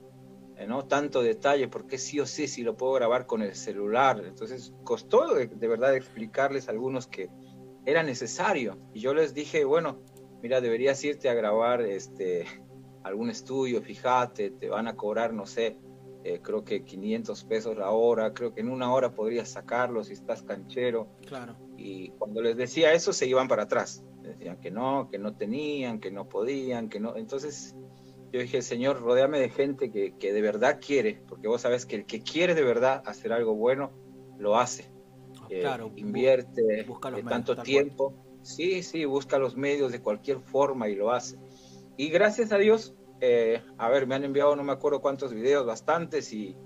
eh, 0.57 0.67
no, 0.67 0.87
tanto 0.87 1.21
detalle? 1.21 1.69
¿Por 1.69 1.87
qué 1.87 1.99
sí 1.99 2.21
o 2.21 2.27
sí 2.27 2.49
si 2.49 2.63
lo 2.63 2.75
puedo 2.75 2.95
grabar 2.95 3.27
con 3.27 3.43
el 3.43 3.55
celular? 3.55 4.25
Entonces 4.25 4.73
costó 4.83 5.35
de, 5.35 5.69
verdad 5.69 5.95
explicarles 5.95 6.69
a 6.69 6.71
algunos 6.71 7.07
que 7.07 7.29
era 7.85 8.03
necesario. 8.03 8.79
Y 8.95 9.01
yo 9.01 9.13
les 9.13 9.35
dije, 9.35 9.67
bueno, 9.67 9.99
mira, 10.43 10.63
deberías 10.63 11.05
irte 11.05 11.29
a 11.29 11.35
grabar 11.35 11.83
este, 11.83 12.47
algún 13.03 13.29
estudio, 13.29 13.83
fíjate, 13.83 14.53
te 14.53 14.71
van 14.71 14.89
a 14.89 14.97
cobrar, 14.97 15.35
no 15.35 15.45
sé, 15.45 15.77
eh, 16.25 16.41
creo 16.43 16.65
que 16.65 16.83
500 16.83 17.45
pesos 17.45 17.77
la 17.77 17.91
hora, 17.91 18.33
creo 18.33 18.55
que 18.55 18.63
en 18.63 18.71
una 18.71 18.91
hora 18.91 19.13
podrías 19.13 19.51
sacarlo 19.51 20.03
si 20.03 20.15
estás 20.15 20.43
canchero. 20.43 21.09
Claro. 21.27 21.59
Y 21.77 22.09
cuando 22.13 22.41
les 22.41 22.57
decía 22.57 22.95
eso 22.95 23.13
se 23.13 23.27
iban 23.27 23.49
para 23.49 23.65
atrás 23.65 24.03
decían 24.29 24.61
que 24.61 24.71
no, 24.71 25.09
que 25.11 25.19
no 25.19 25.35
tenían, 25.35 26.01
que 26.01 26.11
no 26.11 26.29
podían, 26.29 26.89
que 26.89 27.01
no. 27.01 27.17
Entonces 27.17 27.75
yo 28.33 28.41
dije, 28.41 28.63
Señor, 28.63 29.01
rodeame 29.01 29.39
de 29.39 29.49
gente 29.49 29.91
que, 29.91 30.17
que 30.19 30.33
de 30.33 30.43
verdad 30.43 30.81
quiere, 30.85 31.23
porque 31.29 31.49
vos 31.49 31.63
sabes 31.63 31.87
que 31.87 31.97
el 31.97 32.07
que 32.07 32.23
quiere 32.23 32.55
de 32.55 32.63
verdad 32.63 33.03
hacer 33.07 33.33
algo 33.33 33.55
bueno, 33.55 33.93
lo 34.39 34.57
hace. 34.57 34.91
Ah, 35.41 35.47
eh, 35.51 35.61
claro, 35.61 35.93
invierte 35.97 36.85
busca 36.87 37.11
los 37.11 37.25
tanto 37.25 37.57
tiempo. 37.57 38.15
Sí, 38.43 38.83
sí, 38.83 39.05
busca 39.05 39.39
los 39.39 39.57
medios 39.57 39.91
de 39.91 40.01
cualquier 40.01 40.41
forma 40.41 40.89
y 40.89 40.95
lo 40.95 41.11
hace. 41.11 41.39
Y 41.97 42.11
gracias 42.11 42.53
a 42.53 42.59
Dios, 42.59 42.95
eh, 43.21 43.63
a 43.79 43.89
ver, 43.89 44.07
me 44.07 44.15
han 44.15 44.25
enviado 44.25 44.55
no 44.55 44.63
me 44.63 44.73
acuerdo 44.73 45.01
cuántos 45.01 45.33
videos, 45.33 45.67
bastantes, 45.67 46.33
y, 46.33 46.57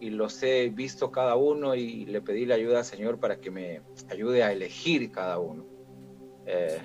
y 0.00 0.10
los 0.10 0.42
he 0.42 0.68
visto 0.68 1.10
cada 1.10 1.36
uno 1.36 1.74
y 1.74 2.04
le 2.06 2.20
pedí 2.20 2.44
la 2.44 2.56
ayuda 2.56 2.78
al 2.78 2.84
Señor 2.84 3.20
para 3.20 3.40
que 3.40 3.50
me 3.50 3.80
ayude 4.10 4.42
a 4.42 4.52
elegir 4.52 5.10
cada 5.10 5.38
uno. 5.38 5.73
Eh, 6.46 6.78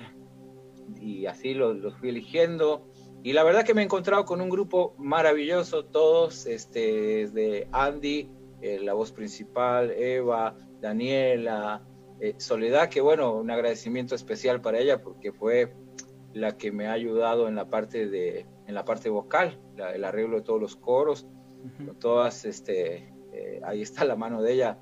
y 1.00 1.26
así 1.26 1.54
los, 1.54 1.94
fui 1.96 2.10
eligiendo. 2.10 2.86
Y 3.22 3.32
la 3.32 3.44
verdad 3.44 3.64
que 3.64 3.74
me 3.74 3.82
he 3.82 3.84
encontrado 3.84 4.24
con 4.24 4.40
un 4.40 4.48
grupo 4.48 4.94
maravilloso, 4.98 5.84
todos, 5.84 6.46
este, 6.46 7.26
desde 7.26 7.68
Andy, 7.70 8.30
eh, 8.62 8.80
la 8.80 8.94
voz 8.94 9.12
principal, 9.12 9.90
Eva, 9.90 10.56
Daniela, 10.80 11.82
eh, 12.20 12.34
Soledad, 12.38 12.88
que 12.88 13.00
bueno, 13.00 13.36
un 13.36 13.50
agradecimiento 13.50 14.14
especial 14.14 14.60
para 14.60 14.78
ella 14.78 15.02
porque 15.02 15.32
fue 15.32 15.74
la 16.32 16.56
que 16.56 16.72
me 16.72 16.86
ha 16.86 16.92
ayudado 16.92 17.48
en 17.48 17.56
la 17.56 17.68
parte 17.68 18.08
de 18.08 18.46
en 18.66 18.74
la 18.74 18.84
parte 18.84 19.08
vocal, 19.10 19.58
el 19.94 20.04
arreglo 20.04 20.36
de 20.36 20.42
todos 20.42 20.60
los 20.60 20.76
coros, 20.76 21.26
todas, 21.98 22.44
este, 22.44 23.12
ahí 23.64 23.82
está 23.82 24.04
la 24.04 24.14
mano 24.14 24.42
de 24.42 24.52
ella 24.52 24.78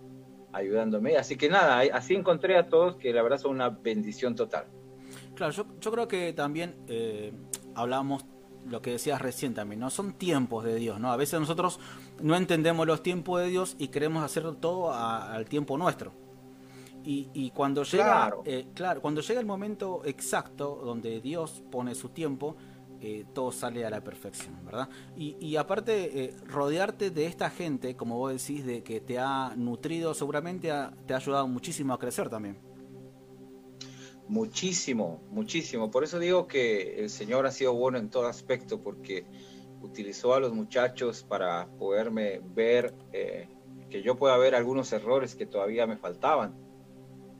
ayudándome. 0.52 1.16
Así 1.16 1.36
que 1.36 1.48
nada, 1.48 1.82
así 1.92 2.14
encontré 2.14 2.56
a 2.56 2.68
todos 2.68 2.96
que 2.96 3.12
la 3.12 3.22
verdad 3.22 3.38
son 3.38 3.52
una 3.52 3.70
bendición 3.70 4.34
total. 4.34 4.66
Claro, 5.34 5.52
yo, 5.52 5.90
creo 5.92 6.08
que 6.08 6.32
también 6.32 6.74
eh, 6.88 7.32
hablamos 7.74 8.24
lo 8.66 8.82
que 8.82 8.90
decías 8.92 9.20
recién 9.20 9.54
también, 9.54 9.80
¿no? 9.80 9.90
Son 9.90 10.12
tiempos 10.12 10.64
de 10.64 10.74
Dios, 10.74 11.00
¿no? 11.00 11.12
A 11.12 11.16
veces 11.16 11.40
nosotros 11.40 11.80
no 12.20 12.36
entendemos 12.36 12.86
los 12.86 13.02
tiempos 13.02 13.40
de 13.40 13.48
Dios 13.48 13.76
y 13.78 13.88
queremos 13.88 14.22
hacer 14.22 14.52
todo 14.56 14.92
al 14.92 15.46
tiempo 15.46 15.78
nuestro. 15.78 16.12
Y, 17.10 17.52
cuando 17.54 17.84
llega, 17.84 18.34
eh, 18.44 18.66
claro, 18.74 19.00
cuando 19.00 19.22
llega 19.22 19.40
el 19.40 19.46
momento 19.46 20.02
exacto 20.04 20.82
donde 20.84 21.22
Dios 21.22 21.62
pone 21.70 21.94
su 21.94 22.10
tiempo, 22.10 22.54
eh, 23.00 23.24
todo 23.32 23.52
sale 23.52 23.84
a 23.84 23.90
la 23.90 24.02
perfección, 24.02 24.64
¿verdad? 24.64 24.88
Y, 25.16 25.56
aparte, 25.56 26.24
eh, 26.24 26.34
rodearte 26.46 27.10
de 27.10 27.26
esta 27.26 27.50
gente, 27.50 27.96
como 27.96 28.18
vos 28.18 28.32
decís, 28.32 28.66
de 28.66 28.82
que 28.82 29.00
te 29.00 29.18
ha 29.18 29.54
nutrido, 29.56 30.14
seguramente 30.14 30.72
te 31.06 31.14
ha 31.14 31.16
ayudado 31.16 31.46
muchísimo 31.46 31.94
a 31.94 31.98
crecer 31.98 32.28
también. 32.28 32.58
Muchísimo, 34.26 35.22
muchísimo. 35.30 35.90
Por 35.90 36.04
eso 36.04 36.18
digo 36.18 36.46
que 36.46 37.00
el 37.00 37.08
Señor 37.08 37.46
ha 37.46 37.50
sido 37.50 37.72
bueno 37.74 37.98
en 37.98 38.10
todo 38.10 38.26
aspecto, 38.26 38.82
porque 38.82 39.24
utilizó 39.80 40.34
a 40.34 40.40
los 40.40 40.52
muchachos 40.52 41.22
para 41.22 41.66
poderme 41.78 42.40
ver, 42.54 42.94
eh, 43.12 43.48
que 43.88 44.02
yo 44.02 44.16
pueda 44.16 44.36
ver 44.36 44.54
algunos 44.54 44.92
errores 44.92 45.34
que 45.34 45.46
todavía 45.46 45.86
me 45.86 45.96
faltaban 45.96 46.67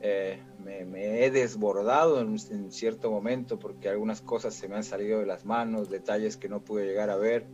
eh, 0.01 0.41
me, 0.63 1.25
he 1.25 1.31
desbordado 1.31 2.21
en, 2.21 2.39
cierto 2.71 3.11
momento 3.11 3.59
porque 3.59 3.89
algunas 3.89 4.21
cosas 4.21 4.53
se 4.53 4.67
me 4.67 4.75
han 4.75 4.83
salido 4.83 5.19
de 5.19 5.25
las 5.25 5.45
manos, 5.45 5.89
detalles 5.89 6.37
que 6.37 6.47
no 6.47 6.63
pude 6.63 6.85
llegar 6.85 7.09
a 7.09 7.17
ver. 7.17 7.47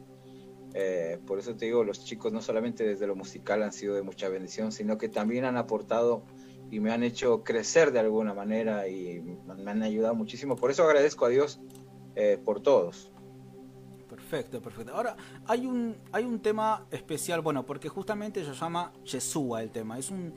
Eh, 0.73 1.19
por 1.25 1.39
eso 1.39 1.55
te 1.55 1.65
digo, 1.65 1.83
los 1.83 2.03
chicos 2.03 2.31
no 2.31 2.41
solamente 2.41 2.85
desde 2.85 3.07
lo 3.07 3.15
musical 3.15 3.63
han 3.63 3.71
sido 3.71 3.95
de 3.95 4.01
mucha 4.01 4.29
bendición, 4.29 4.71
sino 4.71 4.97
que 4.97 5.09
también 5.09 5.45
han 5.45 5.57
aportado 5.57 6.23
y 6.69 6.79
me 6.79 6.91
han 6.91 7.03
hecho 7.03 7.43
crecer 7.43 7.91
de 7.91 7.99
alguna 7.99 8.33
manera 8.33 8.87
y 8.87 9.21
me 9.21 9.71
han 9.71 9.83
ayudado 9.83 10.15
muchísimo. 10.15 10.55
Por 10.55 10.71
eso 10.71 10.83
agradezco 10.83 11.25
a 11.25 11.29
Dios 11.29 11.61
eh, 12.15 12.39
por 12.43 12.61
todos. 12.61 13.11
Perfecto, 14.09 14.61
perfecto. 14.61 14.93
Ahora, 14.93 15.15
hay 15.45 15.65
un, 15.65 15.97
hay 16.11 16.23
un 16.23 16.39
tema 16.39 16.85
especial, 16.91 17.41
bueno, 17.41 17.65
porque 17.65 17.89
justamente 17.89 18.43
se 18.45 18.53
llama 18.53 18.93
Yeshua 19.03 19.61
el 19.61 19.71
tema. 19.71 19.97
Es 19.97 20.09
un, 20.09 20.33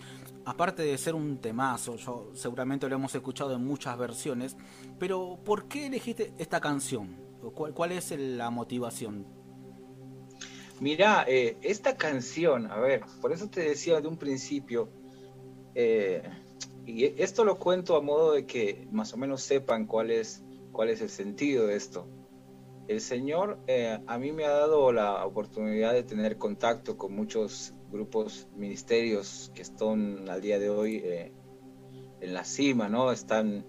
aparte 0.48 0.82
de 0.82 0.96
ser 0.96 1.14
un 1.14 1.38
temazo, 1.38 1.96
yo 1.96 2.30
seguramente 2.34 2.88
lo 2.88 2.94
hemos 2.94 3.14
escuchado 3.14 3.54
en 3.54 3.64
muchas 3.64 3.98
versiones, 3.98 4.56
pero 4.98 5.38
¿por 5.44 5.68
qué 5.68 5.86
elegiste 5.86 6.32
esta 6.38 6.58
canción? 6.58 7.16
¿Cuál, 7.54 7.74
cuál 7.74 7.92
es 7.92 8.10
la 8.18 8.48
motivación? 8.48 9.26
Mira, 10.80 11.24
eh, 11.28 11.58
esta 11.60 11.96
canción, 11.96 12.70
a 12.70 12.78
ver, 12.78 13.02
por 13.20 13.32
eso 13.32 13.50
te 13.50 13.60
decía 13.60 14.00
de 14.00 14.08
un 14.08 14.16
principio, 14.16 14.88
eh, 15.74 16.22
y 16.86 17.04
esto 17.22 17.44
lo 17.44 17.58
cuento 17.58 17.96
a 17.96 18.00
modo 18.00 18.32
de 18.32 18.46
que 18.46 18.88
más 18.90 19.12
o 19.12 19.18
menos 19.18 19.42
sepan 19.42 19.86
cuál 19.86 20.10
es, 20.10 20.42
cuál 20.72 20.88
es 20.88 21.02
el 21.02 21.10
sentido 21.10 21.66
de 21.66 21.76
esto. 21.76 22.08
El 22.86 23.02
Señor 23.02 23.58
eh, 23.66 23.98
a 24.06 24.18
mí 24.18 24.32
me 24.32 24.46
ha 24.46 24.50
dado 24.50 24.92
la 24.92 25.26
oportunidad 25.26 25.92
de 25.92 26.04
tener 26.04 26.38
contacto 26.38 26.96
con 26.96 27.12
muchos 27.14 27.74
grupos, 27.90 28.48
ministerios 28.56 29.50
que 29.54 29.62
están 29.62 30.28
al 30.28 30.40
día 30.40 30.58
de 30.58 30.70
hoy 30.70 30.96
eh, 31.04 31.32
en 32.20 32.34
la 32.34 32.44
cima, 32.44 32.88
¿no? 32.88 33.12
Están, 33.12 33.66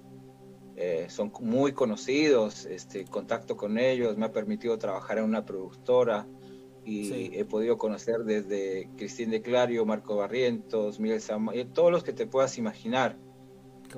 eh, 0.75 1.07
son 1.09 1.31
muy 1.41 1.73
conocidos, 1.73 2.65
este 2.65 3.05
contacto 3.05 3.57
con 3.57 3.77
ellos 3.77 4.17
me 4.17 4.25
ha 4.25 4.31
permitido 4.31 4.77
trabajar 4.77 5.19
en 5.19 5.25
una 5.25 5.45
productora 5.45 6.27
y 6.85 7.37
he 7.37 7.45
podido 7.45 7.77
conocer 7.77 8.23
desde 8.23 8.89
Cristín 8.97 9.29
de 9.29 9.41
Clario, 9.41 9.85
Marco 9.85 10.15
Barrientos, 10.15 10.99
Miguel 10.99 11.21
Samuel, 11.21 11.71
todos 11.71 11.91
los 11.91 12.03
que 12.03 12.13
te 12.13 12.25
puedas 12.25 12.57
imaginar. 12.57 13.17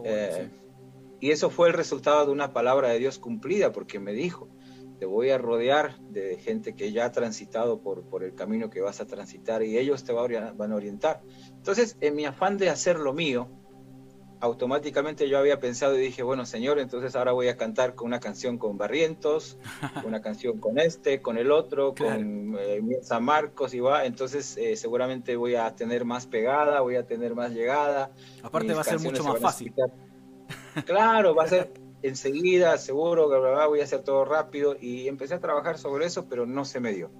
Eh, 0.03 0.49
y 1.19 1.31
eso 1.31 1.49
fue 1.49 1.69
el 1.69 1.73
resultado 1.73 2.25
de 2.25 2.31
una 2.31 2.51
palabra 2.51 2.89
de 2.89 2.99
Dios 2.99 3.19
cumplida, 3.19 3.71
porque 3.71 3.99
me 3.99 4.11
dijo, 4.11 4.49
te 5.01 5.07
voy 5.07 5.31
a 5.31 5.39
rodear 5.39 5.97
de 6.11 6.37
gente 6.37 6.75
que 6.75 6.91
ya 6.91 7.05
ha 7.05 7.11
transitado 7.11 7.81
por, 7.81 8.03
por 8.03 8.23
el 8.23 8.35
camino 8.35 8.69
que 8.69 8.81
vas 8.81 9.01
a 9.01 9.07
transitar 9.07 9.63
y 9.63 9.79
ellos 9.79 10.03
te 10.03 10.13
van 10.13 10.71
a 10.71 10.75
orientar. 10.75 11.23
Entonces, 11.55 11.97
en 12.01 12.15
mi 12.15 12.25
afán 12.25 12.59
de 12.59 12.69
hacer 12.69 12.99
lo 12.99 13.11
mío, 13.11 13.49
automáticamente 14.41 15.27
yo 15.27 15.39
había 15.39 15.59
pensado 15.59 15.97
y 15.97 16.01
dije, 16.01 16.21
bueno, 16.21 16.45
señor, 16.45 16.77
entonces 16.77 17.15
ahora 17.15 17.31
voy 17.31 17.47
a 17.47 17.57
cantar 17.57 17.95
con 17.95 18.09
una 18.09 18.19
canción 18.19 18.59
con 18.59 18.77
Barrientos, 18.77 19.57
una 20.05 20.21
canción 20.21 20.59
con 20.59 20.77
este, 20.77 21.19
con 21.19 21.39
el 21.39 21.49
otro, 21.49 21.95
con 21.95 22.55
eh, 22.59 22.99
San 23.01 23.23
Marcos 23.23 23.73
y 23.73 23.79
va, 23.79 24.05
entonces 24.05 24.55
eh, 24.57 24.75
seguramente 24.75 25.35
voy 25.35 25.55
a 25.55 25.75
tener 25.75 26.05
más 26.05 26.27
pegada, 26.27 26.79
voy 26.81 26.97
a 26.97 27.07
tener 27.07 27.33
más 27.33 27.49
llegada. 27.49 28.11
Aparte 28.43 28.71
va 28.75 28.81
a 28.81 28.83
ser 28.83 28.99
mucho 28.99 29.23
más 29.23 29.39
fácil. 29.39 29.73
Claro, 30.85 31.33
va 31.33 31.45
a 31.45 31.47
ser 31.47 31.80
enseguida, 32.03 32.77
seguro, 32.77 33.27
voy 33.69 33.81
a 33.81 33.83
hacer 33.83 34.03
todo 34.03 34.25
rápido 34.25 34.75
y 34.79 35.07
empecé 35.07 35.35
a 35.35 35.39
trabajar 35.39 35.77
sobre 35.77 36.05
eso, 36.05 36.27
pero 36.27 36.45
no 36.45 36.65
se 36.65 36.79
me 36.79 36.93
dio. 36.93 37.11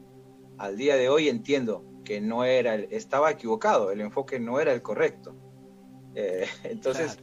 Al 0.57 0.77
día 0.77 0.95
de 0.95 1.09
hoy 1.09 1.29
entiendo 1.29 1.83
que 2.03 2.21
no 2.21 2.43
era, 2.43 2.75
el, 2.75 2.87
estaba 2.91 3.31
equivocado, 3.31 3.91
el 3.91 4.01
enfoque 4.01 4.39
no 4.39 4.59
era 4.59 4.73
el 4.73 4.81
correcto. 4.81 5.35
Eh, 6.15 6.45
entonces, 6.63 7.19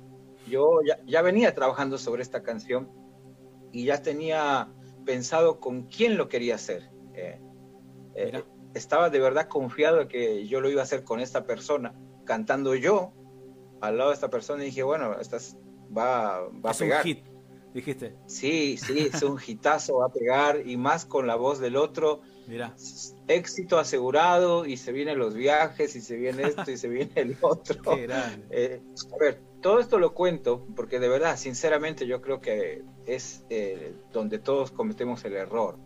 yo 0.48 0.80
ya, 1.06 1.22
venía 1.22 1.54
trabajando 1.54 1.98
sobre 1.98 2.22
esta 2.22 2.42
canción 2.42 2.90
y 3.72 3.84
ya 3.86 4.02
tenía 4.02 4.72
pensado 5.04 5.60
con 5.60 5.84
quién 5.84 6.16
lo 6.16 6.28
quería 6.28 6.54
hacer. 6.54 6.90
Eh, 7.14 7.40
eh, 8.14 8.44
estaba 8.74 9.10
de 9.10 9.18
verdad 9.18 9.48
confiado 9.48 9.98
de 9.98 10.08
que 10.08 10.46
yo 10.46 10.60
lo 10.60 10.70
iba 10.70 10.80
a 10.80 10.84
hacer 10.84 11.04
con 11.04 11.20
esta 11.20 11.44
persona, 11.44 11.94
cantando 12.24 12.74
yo 12.74 13.12
al 13.80 13.98
lado 13.98 14.10
de 14.10 14.14
esta 14.14 14.30
persona 14.30 14.62
y 14.62 14.66
dije, 14.66 14.82
bueno, 14.82 15.18
esta 15.20 15.38
va, 15.96 16.48
va 16.64 16.70
a 16.70 16.74
pegar 16.74 17.04
dijiste. 17.78 18.14
Sí, 18.26 18.76
sí, 18.76 19.10
es 19.12 19.22
un 19.22 19.38
hitazo, 19.44 19.98
va 19.98 20.06
a 20.06 20.12
pegar 20.12 20.66
y 20.66 20.76
más 20.76 21.04
con 21.04 21.26
la 21.26 21.36
voz 21.36 21.58
del 21.58 21.76
otro. 21.76 22.20
Mira. 22.46 22.74
Éxito 23.26 23.78
asegurado 23.78 24.64
y 24.64 24.76
se 24.76 24.92
vienen 24.92 25.18
los 25.18 25.34
viajes 25.34 25.94
y 25.96 26.00
se 26.00 26.16
viene 26.16 26.44
esto 26.44 26.70
y 26.70 26.76
se 26.76 26.88
viene 26.88 27.12
el 27.16 27.36
otro. 27.40 27.82
Qué 27.94 28.08
eh, 28.50 28.80
a 29.12 29.16
ver, 29.18 29.40
todo 29.60 29.80
esto 29.80 29.98
lo 29.98 30.14
cuento 30.14 30.66
porque 30.74 30.98
de 30.98 31.08
verdad, 31.08 31.36
sinceramente, 31.36 32.06
yo 32.06 32.22
creo 32.22 32.40
que 32.40 32.82
es 33.06 33.44
eh, 33.50 33.94
donde 34.12 34.38
todos 34.38 34.70
cometemos 34.70 35.24
el 35.24 35.34
error. 35.34 35.78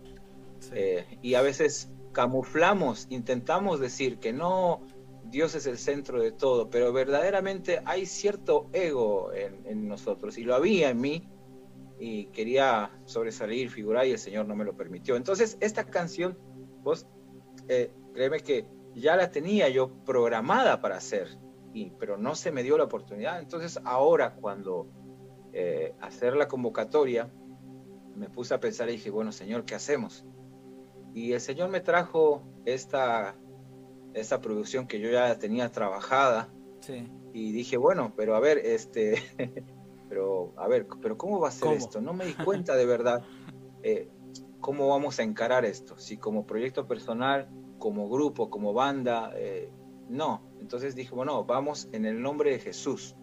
Eh, 0.73 1.19
y 1.23 1.35
a 1.35 1.43
veces 1.43 1.89
camuflamos, 2.13 3.07
intentamos 3.11 3.81
decir 3.81 4.19
que 4.19 4.33
no, 4.33 4.83
Dios 5.25 5.55
es 5.55 5.67
el 5.67 5.79
centro 5.79 6.21
de 6.21 6.31
todo, 6.31 6.69
pero 6.69 6.93
verdaderamente 6.93 7.81
hay 7.87 8.07
cierto 8.07 8.69
ego 8.73 9.33
en, 9.33 9.89
nosotros 9.89 10.37
y 10.39 10.45
lo 10.45 10.55
había 10.55 10.91
en 10.91 11.01
mí 11.01 11.29
y 12.05 12.27
quería 12.27 12.91
sobresalir, 13.05 13.71
figurar 13.71 14.05
y 14.09 14.11
el 14.11 14.19
Señor 14.19 14.49
no 14.49 14.57
me 14.57 14.65
lo 14.65 14.77
permitió. 14.77 15.15
Entonces, 15.15 15.57
esta 15.61 15.85
canción, 15.85 16.37
vos, 16.83 17.07
eh, 17.69 17.93
créeme 18.13 18.41
que 18.41 18.67
ya 18.97 19.15
la 19.15 19.31
tenía 19.31 19.69
yo 19.69 19.89
programada 20.05 20.81
para 20.81 20.97
hacer, 20.97 21.29
y, 21.73 21.91
pero 22.01 22.19
no 22.19 22.35
se 22.35 22.51
me 22.51 22.65
dio 22.65 22.77
la 22.77 22.85
oportunidad. 22.85 23.39
Entonces, 23.39 23.79
ahora 23.85 24.35
cuando 24.35 24.89
eh, 25.53 25.95
hacer 26.01 26.35
la 26.35 26.49
convocatoria, 26.49 27.31
me 28.17 28.29
puse 28.29 28.53
a 28.53 28.59
pensar 28.59 28.89
y 28.89 28.95
dije, 28.95 29.11
bueno, 29.11 29.31
Señor, 29.31 29.65
¿qué 29.65 29.77
hacemos? 29.77 30.27
Y 31.15 31.35
el 31.35 31.41
Señor 31.41 31.69
me 31.71 31.81
trajo 31.81 32.43
esta 32.65 33.37
esa 34.13 34.41
producción 34.41 34.89
que 34.89 34.99
yo 34.99 35.09
ya 35.09 35.39
tenía 35.39 35.71
trabajada. 35.71 36.49
Y 37.33 37.53
dije, 37.53 37.77
bueno, 37.77 38.13
pero 38.17 38.35
a 38.35 38.41
ver, 38.41 38.59
este, 38.59 39.23
pero 40.13 40.53
a 40.59 40.69
ver, 40.69 40.87
pero 41.01 41.17
¿cómo 41.17 41.41
va 41.41 41.49
a 41.49 41.51
ser 41.51 41.73
esto? 41.73 42.03
No 42.03 42.13
me 42.13 42.27
di 42.27 42.35
cuenta 42.35 42.77
de 42.77 42.85
verdad 42.85 43.23
eh, 43.83 44.11
cómo 44.61 44.87
vamos 44.89 45.19
a 45.19 45.23
encarar 45.23 45.65
esto. 45.65 45.99
Si 45.99 46.19
como 46.19 46.47
proyecto 46.47 46.87
personal, 46.87 47.49
como 47.79 48.11
grupo, 48.11 48.51
como 48.51 48.75
banda, 48.75 49.33
eh, 49.35 49.73
no. 50.11 50.43
Entonces 50.61 50.95
dije, 50.95 51.15
bueno, 51.15 51.47
vamos 51.47 51.89
en 51.93 52.05
el 52.05 52.21
nombre 52.21 52.51
de 52.51 52.59
Jesús. 52.59 53.17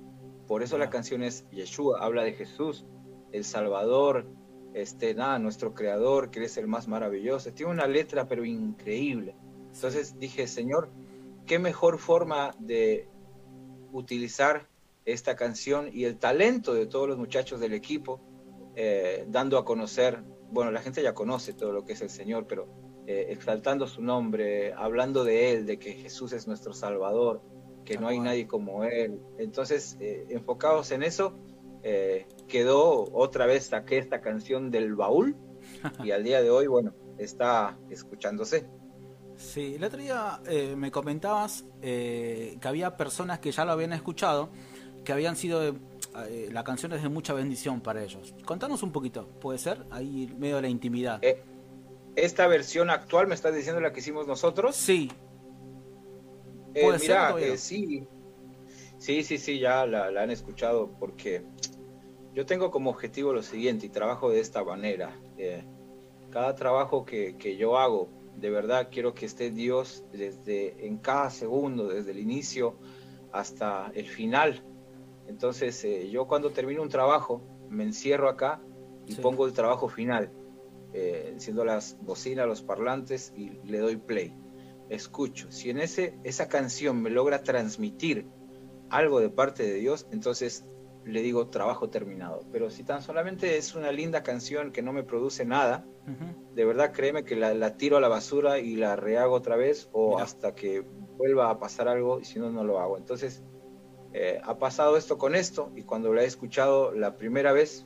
Por 0.48 0.64
eso 0.64 0.80
la 0.80 0.90
canción 0.90 1.22
es 1.22 1.48
Yeshua, 1.52 2.04
habla 2.04 2.24
de 2.24 2.34
Jesús, 2.34 2.88
el 3.32 3.44
Salvador, 3.44 4.26
este, 4.74 5.14
nada, 5.14 5.38
nuestro 5.38 5.76
creador, 5.76 6.32
que 6.32 6.44
es 6.44 6.58
el 6.58 6.66
más 6.66 6.88
maravilloso. 6.88 7.54
Tiene 7.54 7.72
una 7.72 7.86
letra, 7.86 8.28
pero 8.28 8.46
increíble. 8.46 9.36
Entonces 9.76 10.18
dije, 10.18 10.48
Señor, 10.48 10.90
qué 11.46 11.60
mejor 11.60 12.00
forma 12.00 12.56
de 12.58 13.08
utilizar 13.92 14.68
esta 15.12 15.36
canción 15.36 15.90
y 15.92 16.06
el 16.06 16.18
talento 16.18 16.74
de 16.74 16.86
todos 16.86 17.08
los 17.08 17.18
muchachos 17.18 17.60
del 17.60 17.74
equipo, 17.74 18.22
eh, 18.82 19.26
dando 19.28 19.58
a 19.58 19.66
conocer, 19.66 20.24
bueno, 20.52 20.72
la 20.72 20.82
gente 20.82 21.04
ya 21.04 21.14
conoce 21.14 21.54
todo 21.54 21.74
lo 21.74 21.84
que 21.84 21.94
es 21.94 22.02
el 22.02 22.10
Señor, 22.10 22.48
pero 22.48 22.68
eh, 23.08 23.28
exaltando 23.30 23.88
su 23.88 24.02
nombre, 24.02 24.74
hablando 24.74 25.26
de 25.26 25.52
Él, 25.52 25.66
de 25.66 25.78
que 25.78 25.94
Jesús 25.94 26.32
es 26.32 26.48
nuestro 26.48 26.74
Salvador, 26.74 27.42
que 27.84 27.98
no 27.98 28.08
hay 28.08 28.20
nadie 28.20 28.48
como 28.48 28.86
Él. 28.86 29.20
Entonces, 29.38 29.98
eh, 30.00 30.28
enfocados 30.30 30.92
en 30.92 31.04
eso, 31.04 31.36
quedó 32.48 33.06
otra 33.14 33.46
vez, 33.46 33.66
saqué 33.68 33.98
esta 33.98 34.22
canción 34.22 34.70
del 34.70 34.96
baúl 34.96 35.36
y 36.04 36.12
al 36.12 36.24
día 36.24 36.42
de 36.42 36.50
hoy, 36.50 36.68
bueno, 36.68 36.94
está 37.18 37.78
escuchándose. 37.90 38.66
Sí, 39.36 39.76
el 39.76 39.84
otro 39.84 40.00
día 40.00 40.42
me 40.76 40.92
comentabas 40.92 41.66
que 41.82 42.60
había 42.64 42.96
personas 42.96 43.40
que 43.40 43.52
ya 43.52 43.64
lo 43.64 43.72
habían 43.72 43.94
escuchado, 43.94 44.50
que 45.04 45.14
habían 45.14 45.36
sido, 45.36 45.64
eh, 45.64 46.50
la 46.52 46.64
canción 46.64 46.94
es 46.94 47.04
de 47.04 47.10
mucha 47.10 47.34
bendición 47.34 47.82
para 47.82 48.04
ellos. 48.04 48.34
Contanos 48.46 48.84
un 48.84 48.92
poquito, 48.92 49.28
¿puede 49.40 49.58
ser? 49.58 49.86
Ahí 49.90 50.34
medio 50.38 50.58
de 50.58 50.64
la 50.64 50.70
intimidad. 50.70 51.22
¿Esta 52.16 52.48
versión 52.48 52.90
actual 52.90 53.28
me 53.28 53.36
estás 53.36 53.56
diciendo 53.56 53.80
la 53.82 53.94
que 53.94 54.00
hicimos 54.00 54.28
nosotros? 54.28 54.76
Sí. 54.76 55.12
¿Puede 56.74 57.00
mira, 57.00 57.36
sí. 57.58 58.08
Sí, 58.98 59.24
sí, 59.24 59.38
sí, 59.38 59.60
ya 59.60 59.86
la, 59.86 60.08
han 60.08 60.30
escuchado 60.30 60.92
porque 61.00 61.44
yo 62.34 62.46
tengo 62.46 62.70
como 62.70 62.90
objetivo 62.90 63.32
lo 63.32 63.42
siguiente 63.42 63.86
y 63.86 63.90
trabajo 63.90 64.30
de 64.30 64.40
esta 64.40 64.64
manera. 64.64 65.18
cada 66.30 66.56
trabajo 66.56 67.06
que, 67.06 67.38
que 67.38 67.56
yo 67.56 67.78
hago 67.78 68.10
de 68.40 68.50
verdad 68.50 68.90
quiero 68.92 69.14
que 69.14 69.26
esté 69.26 69.52
Dios 69.52 70.04
desde 70.12 70.86
en 70.86 70.98
cada 70.98 71.30
segundo, 71.30 71.88
desde 71.88 72.12
el 72.12 72.20
inicio 72.20 72.78
hasta 73.32 73.92
el 73.94 74.08
final. 74.08 74.64
Entonces, 75.30 75.84
eh, 75.86 76.10
yo 76.10 76.28
cuando 76.28 76.50
termino 76.50 76.82
un 76.82 76.90
trabajo, 76.90 77.42
me 77.70 77.84
encierro 77.84 78.30
acá 78.30 78.62
y 79.06 79.14
pongo 79.16 79.46
el 79.46 79.54
trabajo 79.54 79.88
final, 79.88 80.32
eh, 80.92 81.30
enciendo 81.32 81.64
las 81.64 81.98
bocinas, 82.02 82.48
los 82.48 82.64
parlantes 82.64 83.32
y 83.36 83.52
le 83.64 83.78
doy 83.78 83.98
play. 83.98 84.36
Escucho. 84.90 85.52
Si 85.52 85.70
en 85.70 85.80
ese, 85.80 86.18
esa 86.24 86.50
canción 86.50 87.00
me 87.02 87.12
logra 87.12 87.44
transmitir 87.44 88.28
algo 88.90 89.20
de 89.20 89.30
parte 89.30 89.62
de 89.62 89.76
Dios, 89.76 90.08
entonces 90.12 90.66
le 91.06 91.22
digo 91.22 91.48
trabajo 91.48 91.92
terminado. 91.92 92.42
Pero 92.52 92.72
si 92.72 92.84
tan 92.84 93.04
solamente 93.04 93.58
es 93.58 93.76
una 93.76 93.92
linda 93.92 94.24
canción 94.24 94.72
que 94.72 94.82
no 94.82 94.94
me 94.94 95.04
produce 95.04 95.46
nada, 95.46 95.86
de 96.56 96.66
verdad 96.66 96.92
créeme 96.92 97.24
que 97.24 97.36
la, 97.36 97.78
tiro 97.78 97.98
a 97.98 98.02
la 98.02 98.08
basura 98.08 98.58
y 98.58 98.76
la 98.76 98.96
rehago 98.96 99.36
otra 99.36 99.56
vez 99.56 99.90
o 99.92 100.18
hasta 100.18 100.56
que 100.56 100.82
vuelva 100.82 101.52
a 101.52 101.60
pasar 101.60 101.88
algo 101.88 102.20
y 102.20 102.26
si 102.26 102.40
no, 102.40 102.50
no 102.50 102.64
lo 102.64 102.80
hago. 102.80 102.98
Entonces, 102.98 103.44
eh, 104.14 104.40
ha 104.44 104.58
pasado 104.58 104.98
esto 104.98 105.18
con 105.18 105.36
esto 105.36 105.72
y 105.76 105.84
cuando 105.84 106.14
la 106.14 106.24
he 106.24 106.26
escuchado 106.26 106.94
la 106.94 107.16
primera 107.16 107.52
vez, 107.52 107.86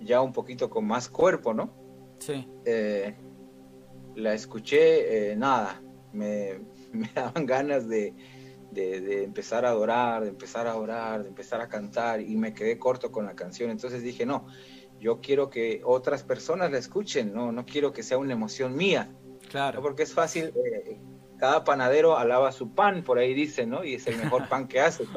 ya 0.00 0.20
un 0.20 0.32
poquito 0.32 0.70
con 0.70 0.86
más 0.86 1.08
cuerpo, 1.08 1.54
¿no? 1.54 1.74
Sí. 2.18 2.48
Eh, 2.64 3.14
la 4.14 4.34
escuché, 4.34 5.30
eh, 5.30 5.36
nada, 5.36 5.82
me, 6.12 6.60
me 6.92 7.10
daban 7.14 7.46
ganas 7.46 7.88
de, 7.88 8.14
de, 8.70 9.24
empezar 9.24 9.64
a 9.64 9.70
adorar, 9.70 10.22
de 10.22 10.30
empezar 10.30 10.66
a 10.66 10.76
orar, 10.76 11.22
de 11.22 11.28
empezar 11.28 11.60
a 11.60 11.68
cantar 11.68 12.20
y 12.20 12.36
me 12.36 12.54
quedé 12.54 12.78
corto 12.78 13.10
con 13.10 13.26
la 13.26 13.34
canción. 13.34 13.70
Entonces 13.70 14.02
dije, 14.02 14.26
no, 14.26 14.46
yo 14.98 15.20
quiero 15.20 15.50
que 15.50 15.82
otras 15.84 16.22
personas 16.22 16.70
la 16.70 16.78
escuchen, 16.78 17.32
no, 17.32 17.52
no 17.52 17.64
quiero 17.64 17.92
que 17.92 18.02
sea 18.02 18.18
una 18.18 18.32
emoción 18.32 18.76
mía. 18.76 19.14
Claro. 19.48 19.80
Porque 19.80 20.02
es 20.02 20.12
fácil, 20.12 20.52
eh, 20.64 21.00
cada 21.38 21.64
panadero 21.64 22.18
alaba 22.18 22.52
su 22.52 22.74
pan, 22.74 23.02
por 23.02 23.18
ahí 23.18 23.32
dice, 23.32 23.66
¿no? 23.66 23.84
Y 23.84 23.94
es 23.94 24.06
el 24.06 24.18
mejor 24.18 24.48
pan 24.48 24.68
que 24.68 24.80
hace. 24.80 25.04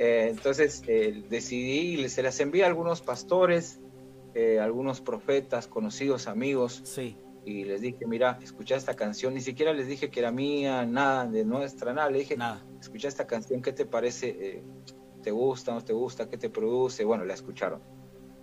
Eh, 0.00 0.28
entonces 0.30 0.84
eh, 0.86 1.24
decidí 1.28 2.00
y 2.00 2.08
se 2.08 2.22
las 2.22 2.38
envié 2.38 2.62
a 2.62 2.68
algunos 2.68 3.02
pastores, 3.02 3.80
algunos 4.62 5.00
profetas, 5.00 5.66
conocidos, 5.66 6.28
amigos. 6.28 6.82
Sí 6.84 7.16
y 7.48 7.64
les 7.64 7.80
dije, 7.80 8.06
mira, 8.06 8.38
escucha 8.42 8.76
esta 8.76 8.94
canción, 8.94 9.32
ni 9.32 9.40
siquiera 9.40 9.72
les 9.72 9.86
dije 9.86 10.10
que 10.10 10.20
era 10.20 10.30
mía, 10.30 10.84
nada 10.84 11.26
de 11.26 11.46
nuestra, 11.46 11.94
nada, 11.94 12.10
le 12.10 12.18
dije, 12.18 12.36
nada. 12.36 12.62
escucha 12.78 13.08
esta 13.08 13.26
canción, 13.26 13.62
¿qué 13.62 13.72
te 13.72 13.86
parece? 13.86 14.36
Eh, 14.38 14.62
¿Te 15.22 15.30
gusta, 15.30 15.72
no 15.72 15.82
te 15.82 15.94
gusta? 15.94 16.28
¿Qué 16.28 16.36
te 16.36 16.50
produce? 16.50 17.04
Bueno, 17.04 17.24
la 17.24 17.32
escucharon. 17.32 17.80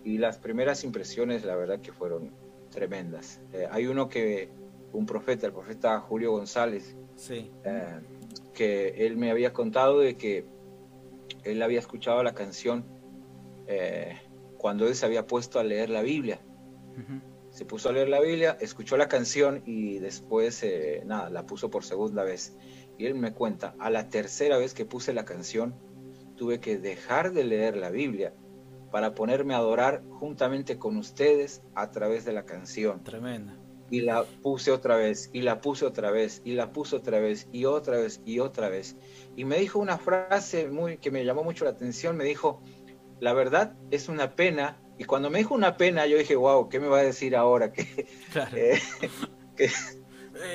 Y 0.04 0.18
las 0.18 0.40
primeras 0.40 0.84
impresiones, 0.84 1.46
la 1.46 1.56
verdad 1.56 1.82
que 1.82 1.92
fueron 1.92 2.34
tremendas. 2.72 3.42
Eh, 3.54 3.68
hay 3.70 3.86
uno 3.86 4.10
que, 4.10 4.50
un 4.94 5.06
profeta, 5.06 5.48
el 5.48 5.54
profeta 5.54 6.00
Julio 6.00 6.32
González, 6.32 6.96
sí. 7.16 7.52
Eh, 7.64 8.02
que 8.54 9.06
él 9.06 9.18
me 9.18 9.32
había 9.32 9.54
contado 9.54 10.00
de 10.00 10.16
que 10.16 10.46
él 11.44 11.62
había 11.62 11.80
escuchado 11.80 12.24
la 12.24 12.34
canción 12.34 12.86
cuando 14.58 14.88
él 14.88 14.96
se 14.96 15.08
había 15.08 15.26
puesto 15.26 15.60
a 15.60 15.64
leer 15.64 15.90
la 15.90 16.04
Biblia 16.04 16.40
se 17.56 17.64
puso 17.64 17.88
a 17.88 17.94
leer 17.94 18.10
la 18.10 18.20
Biblia, 18.20 18.58
escuchó 18.60 18.98
la 18.98 19.08
canción 19.08 19.64
y 19.66 20.00
después, 20.00 20.62
eh, 20.64 21.04
nada, 21.06 21.30
la 21.30 21.46
puso 21.46 21.70
por 21.70 21.86
segunda 21.86 22.26
vez. 22.26 22.58
Y 22.98 23.06
él 23.06 23.16
me 23.16 23.32
cuenta, 23.32 23.76
a 23.80 23.90
la 23.90 24.10
tercera 24.10 24.58
vez 24.58 24.74
que 24.74 24.84
puse 24.84 25.14
la 25.14 25.24
canción, 25.24 25.74
tuve 26.36 26.60
que 26.60 26.78
dejar 26.78 27.32
de 27.32 27.46
leer 27.46 27.78
la 27.78 27.92
Biblia 27.92 28.34
para 28.92 29.16
ponerme 29.16 29.54
a 29.54 29.60
adorar 29.60 30.04
juntamente 30.20 30.78
con 30.78 30.98
ustedes 30.98 31.62
a 31.76 31.92
través 31.92 32.26
de 32.26 32.34
la 32.34 32.44
canción. 32.44 33.02
Tremenda. 33.06 33.58
Y 33.90 34.02
la 34.02 34.24
puse 34.24 34.72
otra 34.72 34.96
vez, 34.96 35.30
y 35.32 35.42
la 35.42 35.62
puse 35.62 35.86
otra 35.86 36.10
vez, 36.10 36.42
y 36.44 36.54
la 36.54 36.72
puse 36.72 36.96
otra 36.96 37.20
vez, 37.20 37.48
y 37.52 37.66
otra 37.66 37.98
vez, 37.98 38.20
y 38.26 38.40
otra 38.40 38.70
vez. 38.70 38.96
Y 39.36 39.46
me 39.46 39.58
dijo 39.58 39.80
una 39.80 39.98
frase 39.98 40.68
muy 40.68 40.98
que 40.98 41.12
me 41.12 41.24
llamó 41.24 41.44
mucho 41.44 41.66
la 41.66 41.72
atención, 41.72 42.18
me 42.18 42.24
dijo, 42.24 42.62
la 43.20 43.34
verdad 43.34 43.76
es 43.92 44.10
una 44.10 44.36
pena 44.36 44.78
y 44.98 45.04
cuando 45.04 45.30
me 45.30 45.40
dijo 45.40 45.54
una 45.54 45.76
pena, 45.78 46.06
yo 46.06 46.18
dije, 46.18 46.36
wow, 46.36 46.70
¿qué 46.70 46.80
me 46.80 46.88
va 46.88 47.00
a 47.00 47.04
decir 47.04 47.36
ahora? 47.36 47.72
Que, 49.56 49.64
eh, 49.64 49.72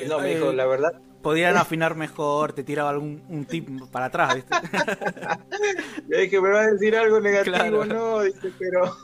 eh, 0.02 0.06
no, 0.08 0.18
me 0.18 0.34
dijo, 0.34 0.52
la 0.52 0.66
verdad. 0.66 0.92
Podían 1.22 1.56
afinar 1.56 1.94
mejor, 1.94 2.52
te 2.52 2.62
tiraba 2.62 2.90
algún 2.90 3.24
un 3.30 3.46
tip 3.46 3.68
para 3.90 4.06
atrás, 4.06 4.34
¿viste? 4.34 4.54
yo 6.08 6.18
dije, 6.18 6.40
me 6.40 6.50
va 6.50 6.60
a 6.60 6.66
decir 6.66 6.94
algo 6.96 7.18
negativo, 7.18 7.86
no, 7.86 8.20
dice, 8.20 8.52
pero 8.58 8.94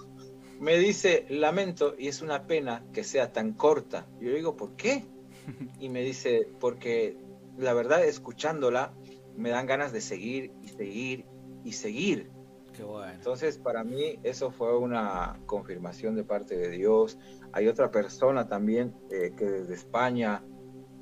me 0.61 0.79
dice, 0.79 1.27
lamento, 1.29 1.95
y 1.99 2.09
es 2.09 2.23
una 2.23 2.47
pena 2.47 2.85
que 2.93 3.05
sea 3.05 3.33
tan 3.33 3.53
corta. 3.53 4.07
Yo 4.21 4.33
digo, 4.33 4.57
¿por 4.57 4.77
qué? 4.77 5.05
Y 5.81 5.89
me 5.89 6.03
dice, 6.03 6.49
porque 6.59 7.17
la 7.57 7.73
verdad, 7.73 8.05
escuchándola, 8.05 8.93
me 9.37 9.51
dan 9.51 9.67
ganas 9.67 9.93
de 9.93 10.01
seguir 10.01 10.53
y 10.63 10.69
seguir 10.69 11.27
y 11.65 11.73
seguir. 11.73 12.31
Qué 12.73 12.83
bueno. 12.83 13.13
Entonces, 13.13 13.59
para 13.59 13.85
mí, 13.85 14.19
eso 14.23 14.51
fue 14.51 14.77
una 14.77 15.41
confirmación 15.47 16.15
de 16.15 16.25
parte 16.25 16.57
de 16.57 16.71
Dios. 16.71 17.19
Hay 17.53 17.69
otra 17.69 17.91
persona 17.91 18.49
también 18.49 18.95
eh, 19.11 19.33
que 19.37 19.45
desde 19.47 19.75
España 19.75 20.43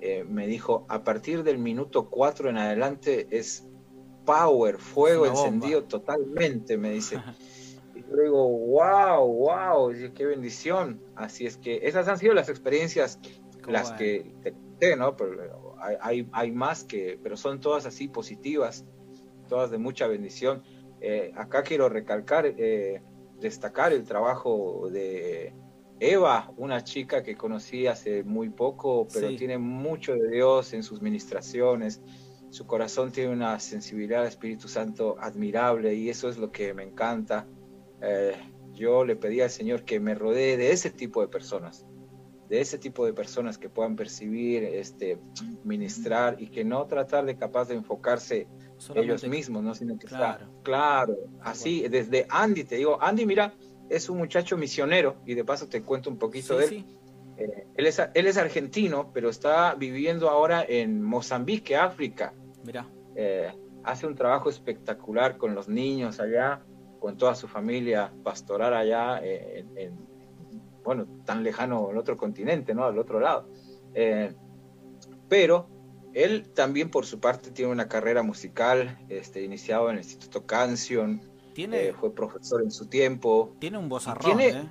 eh, 0.00 0.24
me 0.24 0.46
dijo, 0.46 0.84
a 0.88 1.02
partir 1.02 1.42
del 1.42 1.58
minuto 1.58 2.10
4 2.10 2.50
en 2.50 2.58
adelante 2.58 3.26
es 3.30 3.66
power, 4.24 4.78
fuego 4.78 5.26
encendido 5.26 5.84
totalmente, 5.84 6.76
me 6.76 6.90
dice. 6.90 7.20
yo 8.16 8.22
digo, 8.22 8.48
wow, 8.48 9.26
wow, 9.26 9.92
qué 10.14 10.26
bendición. 10.26 11.00
Así 11.16 11.46
es 11.46 11.56
que 11.56 11.80
esas 11.82 12.08
han 12.08 12.18
sido 12.18 12.34
las 12.34 12.48
experiencias, 12.48 13.18
las 13.66 13.92
que 13.92 14.34
te 14.42 14.52
conté, 14.52 14.96
¿no? 14.96 15.16
Pero 15.16 15.76
hay, 15.80 16.28
hay, 16.32 16.52
más 16.52 16.84
que, 16.84 17.18
pero 17.22 17.36
son 17.36 17.60
todas 17.60 17.86
así 17.86 18.08
positivas, 18.08 18.84
todas 19.48 19.70
de 19.70 19.78
mucha 19.78 20.06
bendición. 20.06 20.62
Eh, 21.00 21.32
acá 21.36 21.62
quiero 21.62 21.88
recalcar, 21.88 22.46
eh, 22.46 23.02
destacar 23.40 23.92
el 23.92 24.04
trabajo 24.04 24.88
de 24.90 25.54
Eva, 26.00 26.52
una 26.56 26.82
chica 26.82 27.22
que 27.22 27.36
conocí 27.36 27.86
hace 27.86 28.22
muy 28.22 28.50
poco, 28.50 29.06
pero 29.12 29.28
tiene 29.36 29.58
mucho 29.58 30.14
de 30.14 30.30
Dios 30.30 30.72
en 30.72 30.82
sus 30.82 31.02
ministraciones 31.02 32.00
su 32.54 32.68
corazón 32.68 33.10
tiene 33.10 33.32
una 33.32 33.58
sensibilidad 33.58 34.20
al 34.20 34.28
Espíritu 34.28 34.68
Santo 34.68 35.16
admirable 35.18 35.92
y 35.96 36.08
eso 36.08 36.28
es 36.28 36.38
lo 36.38 36.52
que 36.52 36.72
me 36.72 36.84
encanta. 36.84 37.48
Eh, 38.02 38.34
yo 38.72 39.04
le 39.04 39.16
pedí 39.16 39.40
al 39.40 39.50
Señor 39.50 39.84
que 39.84 40.00
me 40.00 40.14
rodee 40.14 40.56
de 40.56 40.72
ese 40.72 40.90
tipo 40.90 41.20
de 41.20 41.28
personas, 41.28 41.86
de 42.48 42.60
ese 42.60 42.78
tipo 42.78 43.06
de 43.06 43.12
personas 43.12 43.56
que 43.56 43.68
puedan 43.68 43.96
percibir, 43.96 44.64
este, 44.64 45.18
ministrar 45.62 46.36
y 46.40 46.48
que 46.48 46.64
no 46.64 46.84
tratar 46.86 47.24
de 47.24 47.36
capaz 47.36 47.68
de 47.68 47.74
enfocarse 47.74 48.48
ellos 48.94 49.26
mismos, 49.26 49.62
¿no? 49.62 49.74
sino 49.74 49.96
que 49.98 50.06
claro, 50.06 50.48
claro, 50.62 51.16
así, 51.40 51.88
desde 51.88 52.26
Andy, 52.28 52.64
te 52.64 52.76
digo, 52.76 53.00
Andy, 53.00 53.24
mira, 53.24 53.54
es 53.88 54.08
un 54.08 54.18
muchacho 54.18 54.56
misionero 54.56 55.16
y 55.24 55.34
de 55.34 55.44
paso 55.44 55.68
te 55.68 55.82
cuento 55.82 56.10
un 56.10 56.18
poquito 56.18 56.58
de 56.58 56.64
él. 56.66 56.84
Eh, 57.36 57.66
él, 57.76 57.86
es, 57.86 58.00
él 58.14 58.26
es 58.26 58.36
argentino, 58.36 59.10
pero 59.12 59.28
está 59.28 59.74
viviendo 59.74 60.28
ahora 60.28 60.64
en 60.66 61.02
Mozambique, 61.02 61.76
África. 61.76 62.32
Mira. 62.64 62.86
Eh, 63.16 63.52
hace 63.84 64.06
un 64.06 64.14
trabajo 64.14 64.48
espectacular 64.48 65.36
con 65.36 65.54
los 65.54 65.68
niños 65.68 66.20
allá, 66.20 66.62
con 67.04 67.18
toda 67.18 67.34
su 67.34 67.46
familia, 67.48 68.10
pastoral 68.22 68.72
allá, 68.72 69.20
eh, 69.22 69.62
en, 69.76 69.94
bueno, 70.82 71.06
tan 71.26 71.42
lejano 71.42 71.90
en 71.90 71.98
otro 71.98 72.16
continente, 72.16 72.74
¿no? 72.74 72.86
Al 72.86 72.98
otro 72.98 73.20
lado. 73.20 73.46
Eh, 73.92 74.34
pero 75.28 75.68
él 76.14 76.48
también, 76.54 76.90
por 76.90 77.04
su 77.04 77.20
parte, 77.20 77.50
tiene 77.50 77.70
una 77.70 77.88
carrera 77.88 78.22
musical, 78.22 78.96
este, 79.10 79.42
iniciado 79.42 79.90
en 79.90 79.96
el 79.96 80.02
Instituto 80.02 80.46
Canción, 80.46 81.20
¿Tiene, 81.52 81.92
fue 81.92 82.14
profesor 82.14 82.62
en 82.62 82.70
su 82.70 82.86
tiempo. 82.86 83.54
Tiene 83.58 83.76
un 83.76 83.90
vozarrón, 83.90 84.40
¿eh? 84.40 84.66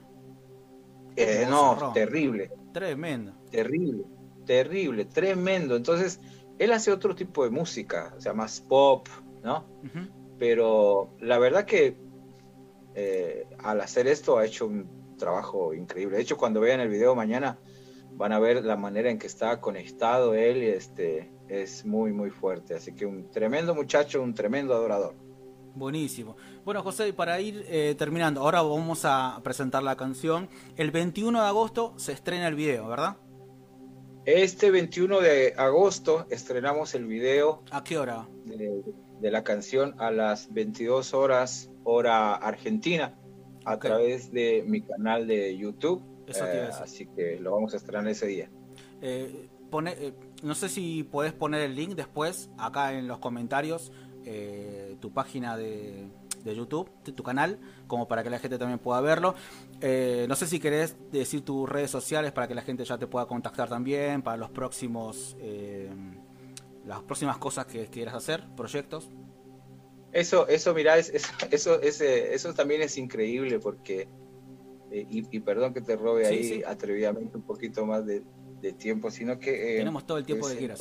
no, 1.48 1.92
terrible. 1.94 2.52
Tremendo. 2.74 3.34
Terrible, 3.52 4.06
terrible, 4.48 5.06
tremendo. 5.06 5.76
Entonces, 5.76 6.20
él 6.58 6.72
hace 6.72 6.92
otro 6.92 7.14
tipo 7.14 7.44
de 7.44 7.52
música, 7.52 8.12
o 8.18 8.20
sea, 8.20 8.34
más 8.34 8.60
pop, 8.60 9.08
¿no? 9.44 9.68
Pero 10.40 11.16
la 11.20 11.38
verdad 11.38 11.66
que 11.66 11.96
eh, 12.96 13.48
al 13.60 13.82
hacer 13.82 14.08
esto 14.08 14.38
ha 14.38 14.46
hecho 14.46 14.68
un 14.68 15.16
trabajo 15.18 15.74
increíble. 15.74 16.18
De 16.18 16.24
hecho, 16.24 16.38
cuando 16.38 16.60
vean 16.60 16.80
el 16.80 16.90
video 16.90 17.16
mañana 17.16 17.58
van 18.12 18.32
a 18.32 18.40
ver 18.40 18.64
la 18.64 18.76
manera 18.76 19.10
en 19.10 19.18
que 19.18 19.28
está 19.28 19.60
conectado 19.60 20.36
él 20.36 20.64
y 20.64 20.68
este 20.68 21.32
es 21.48 21.86
muy 21.86 22.12
muy 22.12 22.30
fuerte. 22.30 22.76
Así 22.76 22.94
que 22.94 23.06
un 23.06 23.30
tremendo 23.32 23.74
muchacho, 23.74 24.22
un 24.22 24.34
tremendo 24.34 24.74
adorador. 24.74 25.16
Buenísimo. 25.76 26.36
Bueno, 26.64 26.84
José, 26.84 27.14
para 27.14 27.40
ir 27.42 27.66
eh, 27.68 27.96
terminando, 27.98 28.42
ahora 28.42 28.62
vamos 28.62 29.06
a 29.06 29.42
presentar 29.44 29.82
la 29.82 29.96
canción. 29.96 30.48
El 30.76 30.92
21 30.92 31.42
de 31.42 31.48
agosto 31.48 31.94
se 31.98 32.12
estrena 32.12 32.48
el 32.48 32.56
video, 32.56 32.88
¿verdad? 32.88 33.18
Este 34.26 34.72
21 34.72 35.20
de 35.20 35.54
agosto 35.58 36.28
estrenamos 36.30 36.94
el 36.96 37.08
video. 37.08 37.64
¿A 37.72 37.84
qué 37.84 37.98
hora? 37.98 38.30
De, 38.46 39.32
la 39.32 39.44
canción 39.44 39.96
a 40.00 40.12
las 40.12 40.54
22 40.54 41.14
horas, 41.14 41.70
hora 41.84 42.36
argentina, 42.36 43.14
a 43.66 43.78
través 43.80 44.32
de 44.32 44.64
mi 44.68 44.82
canal 44.82 45.28
de 45.28 45.58
YouTube. 45.58 46.02
Eh, 46.28 46.70
así 46.82 47.06
que 47.08 47.40
lo 47.40 47.52
vamos 47.52 47.74
a 47.74 47.78
estrenar 47.78 48.08
ese 48.08 48.28
día. 48.28 48.50
Eh, 49.02 49.50
pone, 49.70 49.92
eh, 50.00 50.14
no 50.42 50.56
sé 50.56 50.70
si 50.70 51.04
puedes 51.04 51.34
poner 51.34 51.62
el 51.62 51.76
link 51.76 51.96
después, 51.96 52.50
acá 52.58 52.94
en 52.94 53.08
los 53.08 53.20
comentarios, 53.20 53.92
tu 55.02 55.12
página 55.12 55.58
de, 55.58 56.08
de 56.44 56.56
YouTube, 56.56 56.90
tu 57.16 57.24
canal, 57.24 57.60
como 57.88 58.08
para 58.08 58.24
que 58.24 58.30
la 58.30 58.40
gente 58.40 58.58
también 58.58 58.80
pueda 58.80 59.02
verlo. 59.02 59.36
Eh, 59.82 60.26
no 60.28 60.36
sé 60.36 60.48
si 60.48 60.60
querés 60.60 60.96
decir 61.12 61.44
tus 61.44 61.68
redes 61.68 61.90
sociales 61.92 62.32
para 62.32 62.48
que 62.48 62.56
la 62.56 62.62
gente 62.62 62.84
ya 62.86 62.98
te 62.98 63.08
pueda 63.08 63.26
contactar 63.26 63.70
también 63.70 64.22
para 64.22 64.38
los 64.38 64.50
próximos, 64.50 65.36
eh, 65.40 65.90
las 66.86 67.02
próximas 67.04 67.38
cosas 67.38 67.66
que 67.66 67.88
quieras 67.88 68.16
hacer, 68.16 68.44
proyectos. 68.56 69.10
Eso, 70.14 70.48
eso, 70.48 70.74
mira, 70.74 70.98
es, 70.98 71.12
eso, 71.52 71.82
ese, 71.82 72.34
eso 72.34 72.54
también 72.54 72.82
es 72.82 72.98
increíble 72.98 73.60
porque, 73.60 74.08
eh, 74.92 75.06
y, 75.10 75.40
perdón 75.42 75.74
que 75.74 75.82
te 75.82 75.96
robe 75.96 76.28
ahí 76.28 76.64
atrevidamente 76.66 77.36
un 77.36 77.44
poquito 77.44 77.86
más 77.86 78.06
de, 78.06 78.24
tiempo, 78.78 79.12
sino 79.12 79.40
que... 79.40 79.76
Tenemos 79.80 80.06
todo 80.06 80.18
el 80.18 80.26
tiempo 80.26 80.48
que 80.48 80.56
quieras. 80.56 80.80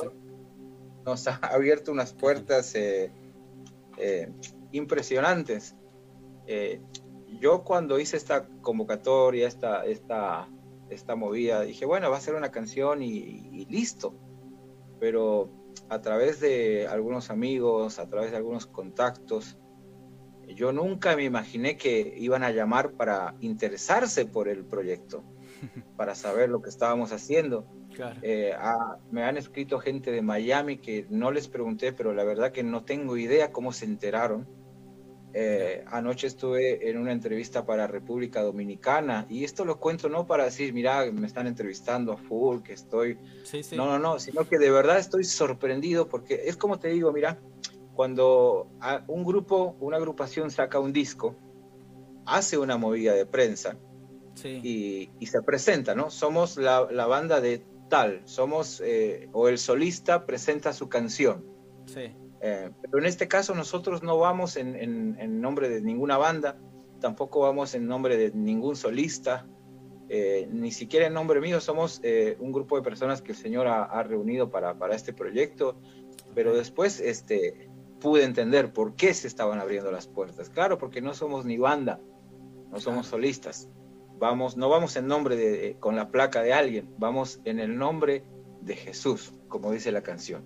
Nos 1.05 1.27
ha 1.27 1.35
abierto 1.35 1.91
unas 1.91 2.13
puertas 2.13 2.73
impresionantes. 4.73 5.75
Eh, 6.47 6.81
yo 7.39 7.63
cuando 7.63 7.99
hice 7.99 8.17
esta 8.17 8.47
convocatoria, 8.61 9.47
esta, 9.47 9.85
esta, 9.85 10.49
esta 10.89 11.15
movida, 11.15 11.61
dije, 11.61 11.85
bueno, 11.85 12.09
va 12.11 12.17
a 12.17 12.21
ser 12.21 12.35
una 12.35 12.51
canción 12.51 13.01
y, 13.01 13.65
listo. 13.69 14.13
Pero 14.99 15.49
a 15.89 16.01
través 16.01 16.39
de 16.39 16.87
algunos 16.87 17.29
amigos, 17.29 17.99
a 17.99 18.07
través 18.07 18.31
de 18.31 18.37
algunos 18.37 18.65
contactos, 18.65 19.57
yo 20.47 20.71
nunca 20.71 21.15
me 21.15 21.23
imaginé 21.23 21.77
que 21.77 22.13
iban 22.17 22.43
a 22.43 22.51
llamar 22.51 22.93
para 22.93 23.35
interesarse 23.39 24.25
por 24.25 24.47
el 24.47 24.65
proyecto, 24.65 25.23
para 25.97 26.15
saber 26.15 26.49
lo 26.49 26.61
que 26.61 26.69
estábamos 26.69 27.11
haciendo. 27.11 27.65
Eh, 28.23 28.53
me 29.11 29.23
han 29.23 29.37
escrito 29.37 29.79
gente 29.79 30.11
de 30.11 30.21
Miami 30.21 30.77
que 30.77 31.05
no 31.09 31.31
les 31.31 31.47
pregunté, 31.47 31.93
pero 31.93 32.13
la 32.13 32.23
verdad 32.23 32.51
que 32.51 32.63
no 32.63 32.83
tengo 32.83 33.17
idea 33.17 33.51
cómo 33.51 33.71
se 33.71 33.85
enteraron 33.85 34.47
eh, 35.35 35.83
anoche 35.87 36.27
estuve 36.27 36.87
en 36.87 36.97
una 36.99 37.11
entrevista 37.11 37.65
para 37.65 37.87
República 37.87 38.43
Dominicana 38.43 39.25
y 39.29 39.43
esto 39.43 39.65
lo 39.65 39.79
cuento 39.79 40.07
no 40.07 40.27
para 40.27 40.45
decir, 40.45 40.73
mira, 40.73 41.11
me 41.11 41.25
están 41.25 41.47
entrevistando 41.47 42.13
a 42.13 42.17
full, 42.17 42.61
que 42.61 42.73
estoy... 42.73 43.17
No, 43.75 43.87
no, 43.87 43.97
no, 43.97 44.19
sino 44.19 44.47
que 44.47 44.59
de 44.59 44.69
verdad 44.69 44.99
estoy 44.99 45.23
sorprendido 45.23 46.07
porque 46.07 46.43
es 46.45 46.55
como 46.55 46.77
te 46.77 46.89
digo, 46.89 47.11
mira, 47.11 47.39
cuando 47.95 48.67
un 49.07 49.23
grupo, 49.23 49.75
una 49.79 49.97
agrupación 49.97 50.51
saca 50.51 50.79
un 50.79 50.93
disco, 50.93 51.35
hace 52.25 52.59
una 52.59 52.77
movida 52.77 53.13
de 53.13 53.25
prensa 53.25 53.75
y, 54.43 55.09
se 55.25 55.41
presenta, 55.41 55.95
¿no? 55.95 56.11
Somos 56.11 56.57
la, 56.57 56.81
banda 57.07 57.41
de 57.41 57.65
tal, 57.89 58.21
somos, 58.25 58.81
eh, 58.85 59.29
o 59.33 59.47
el 59.47 59.57
solista 59.57 60.27
presenta 60.27 60.73
su 60.73 60.89
canción. 60.89 61.43
Sí 61.87 62.13
eh, 62.45 62.71
pero 62.81 62.99
en 62.99 63.05
este 63.05 63.29
caso 63.29 63.55
nosotros 63.55 64.03
no 64.03 64.17
vamos 64.17 64.57
en, 64.57 65.39
nombre 65.39 65.69
de 65.69 65.81
ninguna 65.81 66.17
banda, 66.17 66.57
tampoco 66.99 67.39
vamos 67.39 67.73
en 67.73 67.87
nombre 67.87 68.17
de 68.17 68.31
ningún 68.33 68.75
solista, 68.75 69.47
eh, 70.09 70.49
ni 70.51 70.73
siquiera 70.73 71.07
en 71.07 71.13
nombre 71.13 71.39
mío, 71.39 71.61
somos 71.61 72.01
eh, 72.03 72.35
un 72.41 72.51
grupo 72.51 72.75
de 72.75 72.81
personas 72.81 73.21
que 73.21 73.31
el 73.31 73.37
Señor 73.37 73.67
ha, 73.67 74.03
reunido 74.03 74.49
para, 74.49 74.77
para, 74.77 74.93
este 74.93 75.13
proyecto, 75.13 75.79
pero 76.35 76.53
después 76.53 76.99
este, 76.99 77.69
pude 78.01 78.25
entender 78.25 78.73
por 78.73 78.97
qué 78.97 79.13
se 79.13 79.27
estaban 79.27 79.61
abriendo 79.61 79.89
las 79.89 80.07
puertas. 80.07 80.49
Claro, 80.49 80.77
porque 80.77 80.99
no 80.99 81.13
somos 81.13 81.45
ni 81.45 81.57
banda, 81.57 82.01
no 82.69 82.81
somos 82.81 83.07
solistas. 83.07 83.69
Vamos, 84.19 84.57
no 84.57 84.67
vamos 84.67 84.97
en 84.97 85.07
nombre 85.07 85.37
de, 85.37 85.77
con 85.79 85.95
la 85.95 86.11
placa 86.11 86.41
de 86.41 86.51
alguien, 86.51 86.93
vamos 86.97 87.39
en 87.45 87.61
el 87.61 87.77
nombre 87.77 88.25
de 88.59 88.75
Jesús, 88.75 89.33
como 89.47 89.71
dice 89.71 89.93
la 89.93 90.03
canción. 90.03 90.43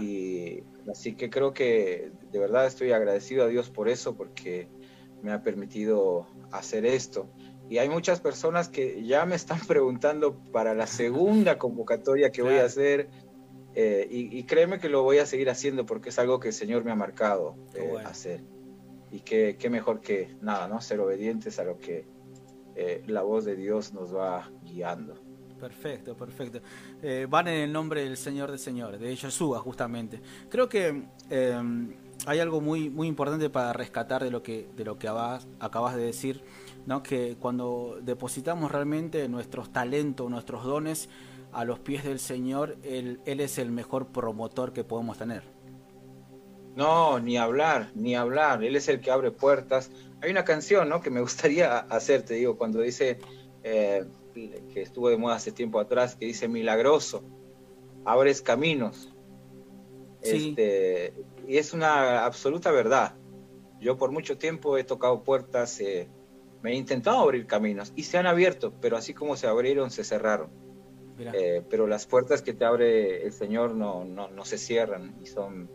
Y 0.00 0.62
así 0.90 1.14
que 1.14 1.30
creo 1.30 1.52
que 1.52 2.12
de 2.30 2.38
verdad 2.38 2.66
estoy 2.66 2.92
agradecido 2.92 3.44
a 3.44 3.48
Dios 3.48 3.70
por 3.70 3.88
eso, 3.88 4.16
porque 4.16 4.68
me 5.22 5.32
ha 5.32 5.42
permitido 5.42 6.26
hacer 6.50 6.86
esto. 6.86 7.28
Y 7.68 7.78
hay 7.78 7.88
muchas 7.88 8.20
personas 8.20 8.68
que 8.68 9.04
ya 9.04 9.24
me 9.26 9.36
están 9.36 9.60
preguntando 9.68 10.36
para 10.52 10.74
la 10.74 10.86
segunda 10.86 11.58
convocatoria 11.58 12.30
que 12.30 12.42
voy 12.42 12.54
a 12.54 12.64
hacer. 12.64 13.08
Eh, 13.76 14.08
y, 14.10 14.42
créeme 14.44 14.80
que 14.80 14.88
lo 14.88 15.04
voy 15.04 15.18
a 15.18 15.26
seguir 15.26 15.48
haciendo 15.48 15.86
porque 15.86 16.08
es 16.08 16.18
algo 16.18 16.40
que 16.40 16.48
el 16.48 16.54
Señor 16.54 16.82
me 16.82 16.90
ha 16.90 16.96
marcado 16.96 17.54
eh, 17.74 17.94
hacer. 18.04 18.42
Y 19.12 19.20
qué, 19.20 19.56
mejor 19.70 20.00
que 20.00 20.36
nada, 20.40 20.66
¿no? 20.66 20.80
Ser 20.80 20.98
obedientes 20.98 21.60
a 21.60 21.64
lo 21.64 21.78
que 21.78 22.04
eh, 22.74 23.04
la 23.06 23.22
voz 23.22 23.44
de 23.44 23.54
Dios 23.54 23.92
nos 23.92 24.14
va 24.14 24.50
guiando. 24.64 25.14
Perfecto, 25.60 26.16
perfecto. 26.16 26.60
Eh, 27.02 27.26
van 27.28 27.48
en 27.48 27.60
el 27.60 27.72
nombre 27.72 28.02
del 28.02 28.16
Señor 28.16 28.50
de 28.50 28.56
Señores, 28.56 28.98
de 28.98 29.14
Yeshua 29.14 29.60
justamente. 29.60 30.20
Creo 30.48 30.68
que 30.68 31.04
em, 31.28 31.94
hay 32.26 32.38
algo 32.40 32.60
muy, 32.60 32.88
muy 32.88 33.08
importante 33.08 33.50
para 33.50 33.72
rescatar 33.72 34.24
de 34.24 34.30
lo 34.30 34.42
que, 34.42 34.68
de 34.74 34.84
lo 34.84 34.98
que 34.98 35.08
acabas, 35.08 35.96
de 35.96 36.02
decir, 36.02 36.42
¿no? 36.86 37.02
que 37.02 37.36
cuando 37.38 37.98
depositamos 38.02 38.70
realmente 38.70 39.28
nuestros 39.28 39.70
talentos, 39.70 40.30
nuestros 40.30 40.64
dones 40.64 41.08
a 41.52 41.64
los 41.64 41.78
pies 41.78 42.04
del 42.04 42.18
Señor, 42.18 42.76
Él, 42.82 43.20
es 43.26 43.58
el 43.58 43.70
mejor 43.70 44.08
promotor 44.08 44.72
que 44.72 44.84
podemos 44.84 45.18
tener. 45.18 45.42
No, 46.76 47.18
ni 47.18 47.36
hablar, 47.36 47.90
ni 47.94 48.14
hablar. 48.14 48.62
Él 48.62 48.76
es 48.76 48.88
el 48.88 49.00
que 49.00 49.10
abre 49.10 49.30
puertas. 49.30 49.90
Hay 50.22 50.30
una 50.30 50.44
canción, 50.44 50.88
¿no? 50.88 51.00
Que 51.00 51.10
me 51.10 51.20
gustaría 51.20 51.78
hacer, 51.90 52.22
te 52.22 52.34
digo, 52.34 52.56
cuando 52.56 52.80
dice, 52.80 53.18
eh, 53.62 54.04
que 54.32 54.82
estuvo 54.82 55.08
de 55.08 55.16
moda 55.16 55.36
hace 55.36 55.52
tiempo 55.52 55.80
atrás, 55.80 56.16
que 56.16 56.26
dice 56.26 56.48
milagroso, 56.48 57.22
abres 58.04 58.42
caminos. 58.42 59.12
Este, 60.22 61.14
y 61.46 61.56
es 61.56 61.72
una 61.72 62.24
absoluta 62.24 62.70
verdad. 62.70 63.14
Yo 63.80 63.96
por 63.96 64.12
mucho 64.12 64.36
tiempo 64.36 64.76
he 64.76 64.84
tocado 64.84 65.22
puertas, 65.22 65.80
eh, 65.80 66.08
me 66.62 66.72
he 66.72 66.74
intentado 66.74 67.20
abrir 67.20 67.46
caminos 67.46 67.92
y 67.96 68.02
se 68.02 68.18
han 68.18 68.26
abierto, 68.26 68.74
pero 68.80 68.96
así 68.96 69.14
como 69.14 69.36
se 69.36 69.46
abrieron, 69.46 69.90
se 69.90 70.04
cerraron. 70.04 70.50
Eh, 71.18 71.62
pero 71.68 71.86
las 71.86 72.06
puertas 72.06 72.40
que 72.40 72.54
te 72.54 72.64
abre 72.64 73.26
el 73.26 73.32
Señor 73.32 73.74
no, 73.74 74.06
no, 74.06 74.28
no 74.28 74.44
se 74.46 74.56
cierran 74.56 75.18
y 75.22 75.26
son, 75.26 75.70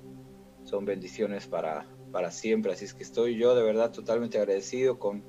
son 0.63 0.85
bendiciones 0.85 1.45
para, 1.45 1.87
para 2.11 2.31
siempre. 2.31 2.73
Así 2.73 2.85
es 2.85 2.93
que 2.93 3.03
estoy 3.03 3.37
yo 3.37 3.53
de 3.55 3.61
verdad 3.61 3.91
totalmente 3.91 4.39
agradecido 4.39 4.97
con 4.97 5.23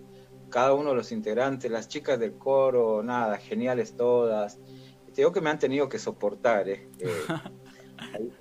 cada 0.50 0.74
uno 0.74 0.90
de 0.90 0.96
los 0.96 1.12
integrantes, 1.12 1.70
las 1.70 1.88
chicas 1.88 2.18
del 2.18 2.34
coro, 2.34 3.02
nada, 3.02 3.38
geniales 3.38 3.96
todas. 3.96 4.58
Te 5.06 5.22
digo 5.22 5.32
que 5.32 5.40
me 5.40 5.50
han 5.50 5.58
tenido 5.58 5.88
que 5.88 5.98
soportar. 5.98 6.68
¿eh? 6.68 6.88
eh 6.98 7.10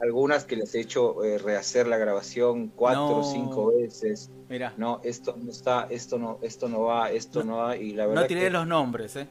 algunas 0.02 0.46
que 0.46 0.56
les 0.56 0.76
he 0.76 0.82
hecho 0.82 1.24
eh, 1.24 1.38
rehacer 1.38 1.88
la 1.88 1.98
grabación 1.98 2.70
cuatro 2.70 3.20
o 3.20 3.24
cinco 3.24 3.74
veces. 3.76 4.32
Mira. 4.50 4.74
No, 4.78 5.02
esto 5.04 5.36
no 5.42 5.52
está, 5.52 5.88
esto 5.90 6.18
no, 6.18 6.40
esto 6.42 6.70
no 6.70 6.84
va, 6.84 7.12
esto 7.12 7.44
no, 7.44 7.58
va. 7.58 7.78
Y 7.78 7.94
la 7.94 8.06
verdad 8.08 8.24
no 8.24 8.28
tiré 8.28 8.50
los 8.50 8.68
nombres, 8.68 9.16
¿eh? 9.16 9.28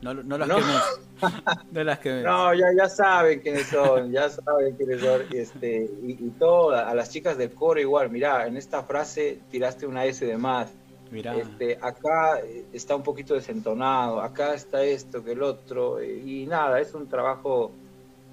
No, 0.00 0.14
no 0.14 0.38
las 0.38 0.48
no. 0.48 0.58
no 1.72 1.84
las 1.84 2.04
No, 2.04 2.54
ya, 2.54 2.66
ya 2.76 2.88
saben 2.88 3.40
quiénes 3.40 3.66
son, 3.66 4.12
ya 4.12 4.28
saben 4.28 4.76
quiénes 4.76 5.00
son. 5.00 5.22
Este, 5.32 5.90
y, 6.02 6.12
y 6.12 6.30
todo, 6.38 6.74
a 6.74 6.94
las 6.94 7.10
chicas 7.10 7.36
del 7.36 7.50
coro 7.50 7.80
igual, 7.80 8.10
mira, 8.10 8.46
en 8.46 8.56
esta 8.56 8.84
frase 8.84 9.40
tiraste 9.50 9.86
una 9.86 10.04
S 10.04 10.24
de 10.24 10.36
más. 10.36 10.70
Mira. 11.10 11.36
Este, 11.36 11.78
acá 11.80 12.40
está 12.72 12.94
un 12.94 13.02
poquito 13.02 13.34
desentonado, 13.34 14.20
acá 14.20 14.54
está 14.54 14.84
esto 14.84 15.24
que 15.24 15.32
el 15.32 15.42
otro, 15.42 16.02
y 16.02 16.46
nada, 16.46 16.80
es 16.80 16.92
un 16.94 17.08
trabajo 17.08 17.72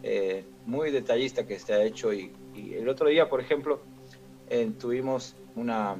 eh, 0.03 0.43
muy 0.65 0.91
detallista 0.91 1.47
que 1.47 1.57
se 1.57 1.73
ha 1.73 1.83
hecho 1.83 2.13
y, 2.13 2.31
el 2.55 2.87
otro 2.87 3.09
día, 3.09 3.27
por 3.27 3.41
ejemplo, 3.41 3.81
eh, 4.49 4.71
tuvimos 4.79 5.35
una, 5.55 5.95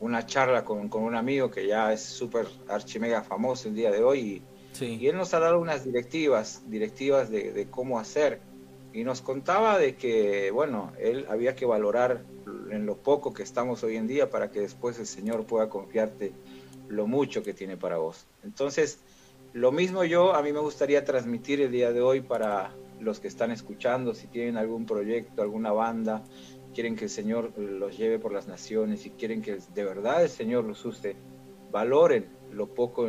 una 0.00 0.26
charla 0.26 0.64
con, 0.64 0.88
con, 0.88 1.02
un 1.02 1.14
amigo 1.14 1.50
que 1.50 1.66
ya 1.66 1.92
es 1.92 2.02
súper 2.02 2.46
archimega 2.68 3.22
famoso 3.22 3.68
el 3.68 3.74
día 3.74 3.90
de 3.90 4.02
hoy 4.02 4.42
y, 4.80 4.84
y, 4.84 5.06
él 5.06 5.16
nos 5.16 5.32
ha 5.34 5.38
dado 5.38 5.60
unas 5.60 5.84
directivas, 5.84 6.62
directivas 6.66 7.30
de, 7.30 7.52
de, 7.52 7.66
cómo 7.66 8.00
hacer 8.00 8.40
y 8.94 9.02
nos 9.02 9.20
contaba 9.20 9.76
de 9.76 9.96
que, 9.96 10.52
bueno, 10.52 10.92
él 11.00 11.26
había 11.28 11.56
que 11.56 11.66
valorar 11.66 12.22
en 12.70 12.86
lo 12.86 12.96
poco 12.96 13.34
que 13.34 13.42
estamos 13.42 13.82
hoy 13.82 13.96
en 13.96 14.06
día 14.06 14.30
para 14.30 14.52
que 14.52 14.60
después 14.60 14.98
el 15.00 15.06
Señor 15.06 15.44
pueda 15.44 15.68
confiarte 15.68 16.32
lo 16.88 17.08
mucho 17.08 17.42
que 17.42 17.52
tiene 17.52 17.76
para 17.76 17.98
vos. 17.98 18.24
Entonces, 18.44 19.00
lo 19.52 19.72
mismo 19.72 20.04
yo, 20.04 20.34
a 20.34 20.42
mí 20.42 20.52
me 20.52 20.60
gustaría 20.60 21.04
transmitir 21.04 21.60
el 21.60 21.72
día 21.72 21.92
de 21.92 22.00
hoy 22.02 22.20
para, 22.20 22.72
los 23.00 23.18
que 23.18 23.26
están 23.28 23.50
escuchando, 23.50 24.14
si 24.14 24.28
tienen 24.28 24.56
algún 24.56 24.86
proyecto, 24.86 25.42
alguna 25.42 25.72
banda, 25.72 26.22
quieren 26.72 26.94
que 26.94 27.04
el 27.04 27.10
Señor 27.10 27.52
los 27.58 27.98
lleve 27.98 28.20
por 28.20 28.32
las 28.32 28.46
naciones 28.46 29.06
y 29.06 29.10
quieren 29.10 29.42
que 29.42 29.58
de 29.74 29.84
verdad 29.84 30.22
el 30.22 30.30
Señor 30.30 30.64
los 30.64 30.84
use, 30.84 31.16
valoren 31.72 32.26
lo 32.52 32.68
poco 32.68 33.08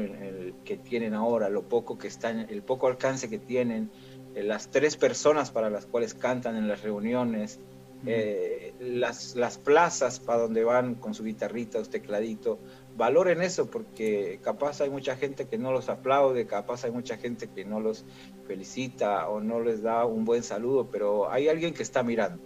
que 0.63 0.77
tienen 0.77 1.13
ahora, 1.13 1.49
lo 1.49 1.63
poco 1.69 1.97
que 1.97 2.07
están, 2.07 2.39
el 2.49 2.63
poco 2.63 2.87
alcance 2.87 3.29
que 3.29 3.37
tienen, 3.37 3.91
eh, 4.35 4.43
las 4.43 4.69
tres 4.69 4.97
personas 4.97 5.51
para 5.51 5.69
las 5.69 5.85
cuales 5.85 6.13
cantan 6.13 6.55
en 6.55 6.67
las 6.67 6.83
reuniones, 6.83 7.59
eh, 8.05 8.73
las, 8.79 9.35
las 9.35 9.57
plazas 9.57 10.19
para 10.19 10.43
donde 10.43 10.63
van 10.63 10.95
con 10.95 11.15
su 11.15 11.23
guitarrita, 11.23 11.83
su 11.83 11.89
tecladito, 11.89 12.59
valoren 12.95 13.41
eso 13.41 13.65
porque 13.65 14.39
capaz 14.43 14.81
hay 14.81 14.91
mucha 14.91 15.15
gente 15.15 15.47
que 15.47 15.57
no 15.57 15.71
los 15.71 15.89
aplaude, 15.89 16.45
capaz 16.45 16.85
hay 16.85 16.91
mucha 16.91 17.17
gente 17.17 17.47
que 17.47 17.65
no 17.65 17.79
los 17.79 18.05
felicita 18.45 19.27
o 19.27 19.39
no 19.39 19.59
les 19.59 19.81
da 19.81 20.05
un 20.05 20.23
buen 20.23 20.43
saludo, 20.43 20.87
pero 20.91 21.31
hay 21.31 21.47
alguien 21.47 21.73
que 21.73 21.81
está 21.81 22.03
mirando 22.03 22.43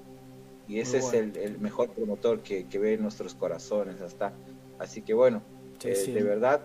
y 0.69 0.79
ese 0.79 0.99
es 0.99 1.13
el, 1.13 1.57
mejor 1.59 1.89
promotor 1.89 2.41
que, 2.41 2.63
ve 2.77 2.93
en 2.93 3.01
nuestros 3.01 3.33
corazones 3.33 3.99
hasta. 4.01 4.33
Así 4.77 5.01
que 5.01 5.15
bueno, 5.15 5.41
eh, 5.83 6.11
de 6.13 6.23
verdad, 6.23 6.61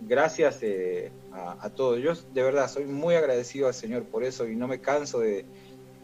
gracias 0.00 0.58
eh, 0.62 1.10
a, 1.32 1.70
todos. 1.70 2.00
Yo 2.00 2.12
de 2.32 2.42
verdad 2.42 2.68
soy 2.68 2.84
muy 2.84 3.14
agradecido 3.14 3.68
al 3.68 3.74
Señor 3.74 4.04
por 4.04 4.24
eso 4.24 4.48
y 4.48 4.56
no 4.56 4.68
me 4.68 4.80
canso 4.80 5.20
de 5.20 5.44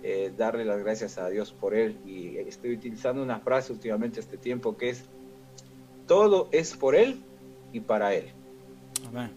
eh, 0.03 0.33
darle 0.37 0.65
las 0.65 0.79
gracias 0.79 1.19
a 1.19 1.29
Dios 1.29 1.53
por 1.53 1.75
él 1.75 1.99
y 2.07 2.39
estoy 2.39 2.73
utilizando 2.75 3.23
una 3.23 3.41
frase 3.41 3.73
últimamente 3.73 4.19
este 4.19 4.39
tiempo 4.39 4.77
que 4.77 4.91
es 4.91 5.05
todo 6.11 6.49
es 6.51 6.77
por 6.77 6.97
Él 6.97 7.23
y 7.73 7.79
para 7.79 8.13
Él. 8.15 8.33
Amén. 9.07 9.31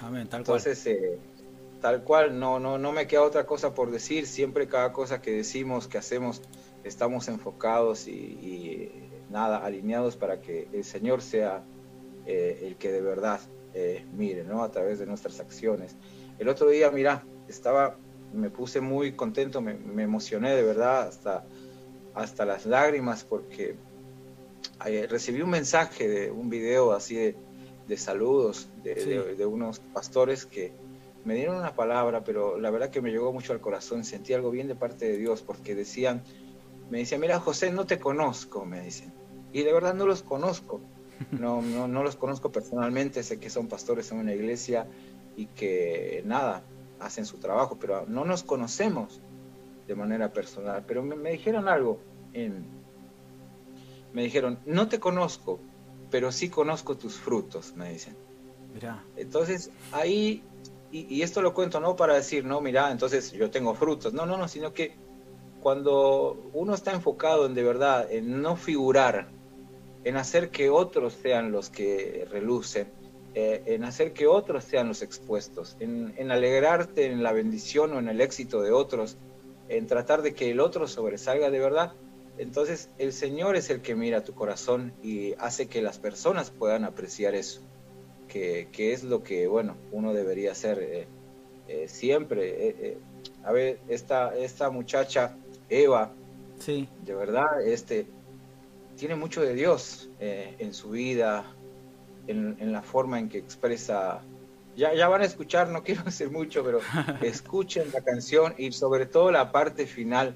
Amén, 0.00 0.26
tal 0.26 0.42
cual. 0.42 0.56
Entonces, 0.56 0.86
eh, 0.86 1.18
tal 1.82 2.02
cual, 2.02 2.40
no, 2.40 2.58
no, 2.58 2.78
no 2.78 2.92
me 2.92 3.06
queda 3.06 3.24
otra 3.24 3.44
cosa 3.44 3.74
por 3.74 3.90
decir. 3.90 4.26
Siempre 4.26 4.68
cada 4.68 4.94
cosa 4.94 5.20
que 5.20 5.32
decimos, 5.32 5.86
que 5.86 5.98
hacemos, 5.98 6.40
estamos 6.82 7.28
enfocados 7.28 8.08
y, 8.08 8.90
nada, 9.28 9.58
alineados 9.58 10.16
para 10.16 10.40
que 10.40 10.66
el 10.72 10.84
Señor 10.84 11.20
sea 11.20 11.62
eh, 12.26 12.60
el 12.62 12.76
que 12.76 12.92
de 12.92 13.00
verdad 13.00 13.40
eh, 13.74 14.04
mire, 14.12 14.44
¿no? 14.44 14.62
A 14.62 14.70
través 14.70 14.98
de 14.98 15.06
nuestras 15.06 15.40
acciones. 15.40 15.96
El 16.38 16.48
otro 16.48 16.68
día, 16.68 16.90
mira, 16.90 17.24
estaba, 17.48 17.96
me 18.32 18.50
puse 18.50 18.80
muy 18.80 19.12
contento, 19.12 19.60
me, 19.60 19.74
me 19.74 20.02
emocioné 20.02 20.54
de 20.54 20.62
verdad 20.62 21.08
hasta, 21.08 21.44
hasta 22.14 22.44
las 22.44 22.66
lágrimas 22.66 23.24
porque 23.24 23.76
recibí 25.08 25.42
un 25.42 25.50
mensaje 25.50 26.08
de 26.08 26.30
un 26.30 26.48
video 26.48 26.92
así 26.92 27.14
de, 27.16 27.96
saludos 27.96 28.70
de, 28.82 29.46
unos 29.46 29.80
pastores 29.80 30.46
que 30.46 30.72
me 31.24 31.34
dieron 31.34 31.56
una 31.56 31.74
palabra, 31.74 32.24
pero 32.24 32.58
la 32.58 32.70
verdad 32.70 32.90
que 32.90 33.02
me 33.02 33.10
llegó 33.10 33.32
mucho 33.32 33.52
al 33.52 33.60
corazón, 33.60 34.02
sentí 34.02 34.32
algo 34.32 34.50
bien 34.50 34.66
de 34.66 34.74
parte 34.74 35.06
de 35.06 35.18
Dios, 35.18 35.42
porque 35.42 35.74
decían, 35.74 36.24
me 36.90 36.98
decían, 36.98 37.20
mira 37.20 37.38
José, 37.38 37.70
no 37.70 37.86
te 37.86 38.00
conozco, 38.00 38.64
me 38.64 38.80
dicen, 38.80 39.12
y 39.52 39.62
de 39.62 39.72
verdad 39.72 39.94
no 39.94 40.06
los 40.06 40.22
conozco, 40.22 40.80
no, 41.30 41.62
no, 41.62 41.88
no 41.88 42.02
los 42.02 42.16
conozco 42.16 42.50
personalmente, 42.52 43.22
sé 43.22 43.38
que 43.38 43.50
son 43.50 43.68
pastores 43.68 44.10
en 44.12 44.18
una 44.18 44.34
iglesia 44.34 44.86
y 45.36 45.46
que 45.46 46.22
nada, 46.26 46.62
hacen 47.00 47.26
su 47.26 47.38
trabajo, 47.38 47.78
pero 47.78 48.04
no 48.06 48.24
nos 48.24 48.42
conocemos 48.42 49.20
de 49.86 49.94
manera 49.94 50.32
personal, 50.32 50.84
pero 50.86 51.02
me, 51.02 51.16
me 51.16 51.32
dijeron 51.32 51.68
algo 51.68 52.00
en 52.32 52.82
me 54.12 54.22
dijeron, 54.22 54.58
no 54.66 54.88
te 54.88 55.00
conozco, 55.00 55.58
pero 56.10 56.32
sí 56.32 56.48
conozco 56.48 56.96
tus 56.96 57.14
frutos, 57.14 57.74
me 57.74 57.92
dicen. 57.92 58.16
Mira. 58.74 59.04
Entonces, 59.16 59.70
ahí, 59.90 60.42
y, 60.90 61.22
esto 61.22 61.42
lo 61.42 61.54
cuento 61.54 61.80
no 61.80 61.96
para 61.96 62.14
decir, 62.14 62.44
no, 62.44 62.60
mira, 62.60 62.90
entonces 62.90 63.32
yo 63.32 63.50
tengo 63.50 63.74
frutos, 63.74 64.12
no, 64.12 64.26
no, 64.26 64.36
no, 64.36 64.48
sino 64.48 64.72
que 64.72 64.96
cuando 65.60 66.50
uno 66.52 66.74
está 66.74 66.92
enfocado 66.92 67.46
en 67.46 67.54
de 67.54 67.62
verdad, 67.62 68.10
en 68.10 68.42
no 68.42 68.56
figurar, 68.56 69.30
en 70.04 70.16
hacer 70.16 70.50
que 70.50 70.70
otros 70.70 71.14
sean 71.14 71.52
los 71.52 71.70
que 71.70 72.26
relucen, 72.30 72.88
eh, 73.34 73.62
en 73.66 73.84
hacer 73.84 74.12
que 74.12 74.26
otros 74.26 74.64
sean 74.64 74.88
los 74.88 75.02
expuestos, 75.02 75.76
en, 75.80 76.12
en 76.16 76.30
alegrarte 76.30 77.06
en 77.06 77.22
la 77.22 77.32
bendición 77.32 77.92
o 77.94 77.98
en 77.98 78.08
el 78.08 78.20
éxito 78.20 78.60
de 78.60 78.72
otros, 78.72 79.16
en 79.68 79.86
tratar 79.86 80.22
de 80.22 80.34
que 80.34 80.50
el 80.50 80.60
otro 80.60 80.86
sobresalga 80.86 81.50
de 81.50 81.58
verdad, 81.58 81.92
entonces 82.36 82.90
el 82.98 83.12
Señor 83.12 83.56
es 83.56 83.70
el 83.70 83.80
que 83.80 83.94
mira 83.94 84.24
tu 84.24 84.34
corazón 84.34 84.92
y 85.02 85.34
hace 85.38 85.66
que 85.66 85.80
las 85.80 85.98
personas 85.98 86.50
puedan 86.50 86.84
apreciar 86.84 87.34
eso, 87.34 87.62
que, 88.28 88.68
es 88.74 89.04
lo 89.04 89.22
que, 89.22 89.46
bueno, 89.46 89.76
uno 89.92 90.12
debería 90.14 90.52
hacer 90.52 90.78
eh, 90.82 91.06
eh, 91.68 91.88
siempre. 91.88 92.98
A 93.44 93.52
ver, 93.52 93.78
esta, 93.88 94.36
esta 94.36 94.70
muchacha, 94.70 95.36
Eva, 95.68 96.12
sí. 96.58 96.88
de 97.04 97.14
verdad, 97.14 97.66
este, 97.66 98.06
tiene 98.96 99.14
mucho 99.14 99.42
de 99.42 99.54
Dios 99.54 100.08
en 100.20 100.72
su 100.74 100.90
vida, 100.90 101.44
en, 102.26 102.72
la 102.72 102.82
forma 102.82 103.18
en 103.18 103.28
que 103.28 103.38
expresa 103.38 104.22
ya, 104.76 104.94
ya, 104.94 105.08
van 105.08 105.22
a 105.22 105.24
escuchar, 105.24 105.68
no 105.68 105.82
quiero 105.84 106.04
decir 106.04 106.30
mucho, 106.30 106.64
pero 106.64 106.80
escuchen 107.22 107.90
la 107.92 108.00
canción 108.00 108.54
y 108.56 108.72
sobre 108.72 109.06
todo 109.06 109.30
la 109.30 109.52
parte 109.52 109.86
final 109.86 110.34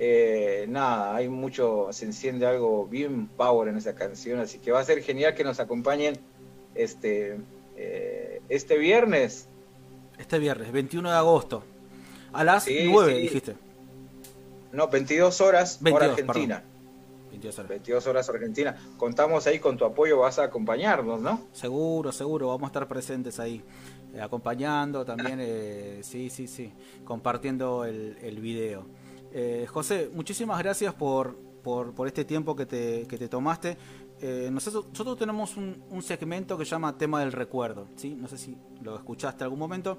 eh, 0.00 0.66
nada, 0.68 1.16
hay 1.16 1.28
mucho, 1.28 1.88
se 1.90 2.04
enciende 2.04 2.46
algo 2.46 2.86
bien 2.86 3.26
power 3.26 3.68
en 3.68 3.76
esa 3.76 3.96
canción, 3.96 4.38
así 4.38 4.60
que 4.60 4.70
va 4.70 4.78
a 4.78 4.84
ser 4.84 5.02
genial 5.02 5.34
que 5.34 5.42
nos 5.42 5.58
acompañen 5.58 6.16
este, 6.76 7.36
eh, 7.76 8.40
este 8.48 8.78
viernes. 8.78 9.48
Este 10.16 10.38
viernes, 10.38 10.70
21 10.70 11.10
de 11.10 11.16
agosto, 11.16 11.64
a 12.32 12.44
las 12.44 12.68
9, 12.68 13.14
dijiste. 13.18 13.56
No, 14.70 14.86
22 14.86 15.40
horas 15.40 15.82
22, 15.82 15.96
hora 15.96 16.12
Argentina. 16.12 16.64
22 17.38 17.58
horas. 17.58 17.68
22 17.70 18.06
horas 18.06 18.28
Argentina. 18.28 18.76
Contamos 18.96 19.46
ahí 19.46 19.58
con 19.58 19.76
tu 19.76 19.84
apoyo, 19.84 20.18
vas 20.18 20.38
a 20.38 20.44
acompañarnos, 20.44 21.20
¿no? 21.20 21.40
Seguro, 21.52 22.10
seguro, 22.12 22.48
vamos 22.48 22.64
a 22.64 22.66
estar 22.66 22.88
presentes 22.88 23.38
ahí, 23.38 23.62
eh, 24.14 24.20
acompañando 24.20 25.04
también, 25.04 25.38
eh, 25.40 26.00
sí, 26.02 26.30
sí, 26.30 26.46
sí, 26.48 26.72
compartiendo 27.04 27.84
el, 27.84 28.18
el 28.22 28.40
video. 28.40 28.86
Eh, 29.32 29.66
José, 29.70 30.10
muchísimas 30.12 30.58
gracias 30.58 30.94
por, 30.94 31.36
por, 31.62 31.94
por 31.94 32.06
este 32.08 32.24
tiempo 32.24 32.56
que 32.56 32.66
te, 32.66 33.06
que 33.06 33.18
te 33.18 33.28
tomaste. 33.28 33.76
Eh, 34.20 34.48
nosotros, 34.50 34.86
nosotros 34.88 35.16
tenemos 35.16 35.56
un, 35.56 35.84
un 35.90 36.02
segmento 36.02 36.58
que 36.58 36.64
se 36.64 36.72
llama 36.72 36.96
Tema 36.98 37.20
del 37.20 37.30
Recuerdo, 37.32 37.86
¿sí? 37.94 38.14
No 38.16 38.26
sé 38.26 38.36
si 38.36 38.56
lo 38.82 38.96
escuchaste 38.96 39.44
algún 39.44 39.60
momento. 39.60 39.96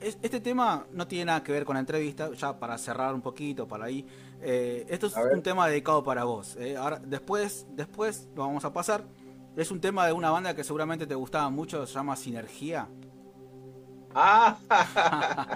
Es- 0.00 0.18
Este 0.22 0.40
tema 0.40 0.86
no 0.92 1.06
tiene 1.06 1.26
nada 1.26 1.42
que 1.44 1.52
ver 1.52 1.64
con 1.64 1.74
la 1.74 1.80
entrevista, 1.80 2.32
ya 2.32 2.58
para 2.58 2.76
cerrar 2.78 3.14
un 3.14 3.20
poquito, 3.20 3.68
para 3.68 3.84
ahí. 3.84 4.04
Eh, 4.44 4.86
esto 4.88 5.06
es 5.06 5.14
un 5.16 5.42
tema 5.42 5.68
dedicado 5.68 6.02
para 6.04 6.24
vos. 6.24 6.56
eh. 6.56 6.76
Ahora, 6.76 7.00
después, 7.04 7.66
después 7.70 8.28
lo 8.34 8.42
vamos 8.42 8.64
a 8.64 8.72
pasar. 8.72 9.04
Es 9.56 9.70
un 9.70 9.80
tema 9.80 10.06
de 10.06 10.12
una 10.12 10.30
banda 10.30 10.54
que 10.54 10.64
seguramente 10.64 11.06
te 11.06 11.14
gustaba 11.14 11.48
mucho, 11.50 11.86
se 11.86 11.94
llama 11.94 12.16
Sinergia. 12.16 12.88
Ah, 14.16 14.58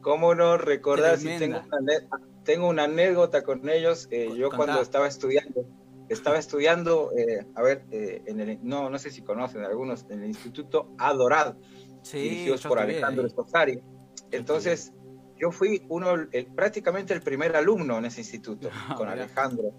cómo 0.00 0.34
no 0.34 0.56
recordar 0.56 1.18
si 1.18 1.28
tengo 1.38 1.58
una, 1.58 1.76
ane- 1.78 2.08
tengo 2.44 2.68
una 2.68 2.84
anécdota 2.84 3.42
con 3.42 3.68
ellos. 3.68 4.08
Eh, 4.10 4.26
Con- 4.28 4.36
yo 4.36 4.48
contá. 4.50 4.56
cuando 4.64 4.82
estaba 4.82 5.06
estudiando, 5.06 5.64
estaba 6.08 6.38
estudiando, 6.38 7.10
eh, 7.16 7.46
a 7.54 7.62
ver, 7.62 7.84
eh, 7.90 8.22
en 8.26 8.40
el, 8.40 8.58
no, 8.62 8.90
no 8.90 8.98
sé 8.98 9.10
si 9.10 9.22
conocen 9.22 9.64
algunos, 9.64 10.06
en 10.10 10.22
el 10.22 10.28
Instituto 10.28 10.90
Adorad, 10.98 11.54
Sí, 12.02 12.18
dirigidos 12.18 12.62
por 12.66 12.78
Alejandro 12.78 13.22
ahí. 13.24 13.28
Esposari. 13.28 13.82
Entonces, 14.30 14.92
yo 15.40 15.50
fui 15.50 15.82
uno, 15.88 16.14
el- 16.32 16.46
prácticamente 16.54 17.14
el 17.14 17.22
primer 17.22 17.56
alumno 17.56 17.98
en 17.98 18.04
ese 18.04 18.20
instituto, 18.20 18.68
Ah, 18.72 18.94
con. 18.96 19.08
Alejandro. 19.08 19.72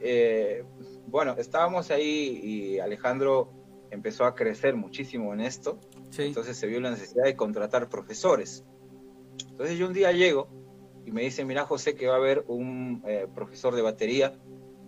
Eh, 0.00 0.64
bueno, 1.06 1.34
estábamos 1.38 1.90
ahí 1.90 2.40
y 2.42 2.78
Alejandro 2.78 3.52
empezó 3.90 4.24
a 4.24 4.34
crecer 4.34 4.76
muchísimo 4.76 5.32
en 5.34 5.40
esto. 5.40 5.78
Sí. 6.10 6.22
Entonces 6.24 6.56
se 6.56 6.66
vio 6.66 6.80
la 6.80 6.90
necesidad 6.90 7.24
de 7.24 7.36
contratar 7.36 7.88
profesores. 7.88 8.64
Entonces 9.50 9.78
yo 9.78 9.86
un 9.86 9.92
día 9.92 10.12
llego 10.12 10.48
y 11.04 11.12
me 11.12 11.22
dice, 11.22 11.44
mira 11.44 11.64
José, 11.66 11.94
que 11.94 12.06
va 12.06 12.14
a 12.14 12.18
haber 12.18 12.44
un 12.46 13.02
eh, 13.06 13.26
profesor 13.34 13.74
de 13.74 13.82
batería, 13.82 14.38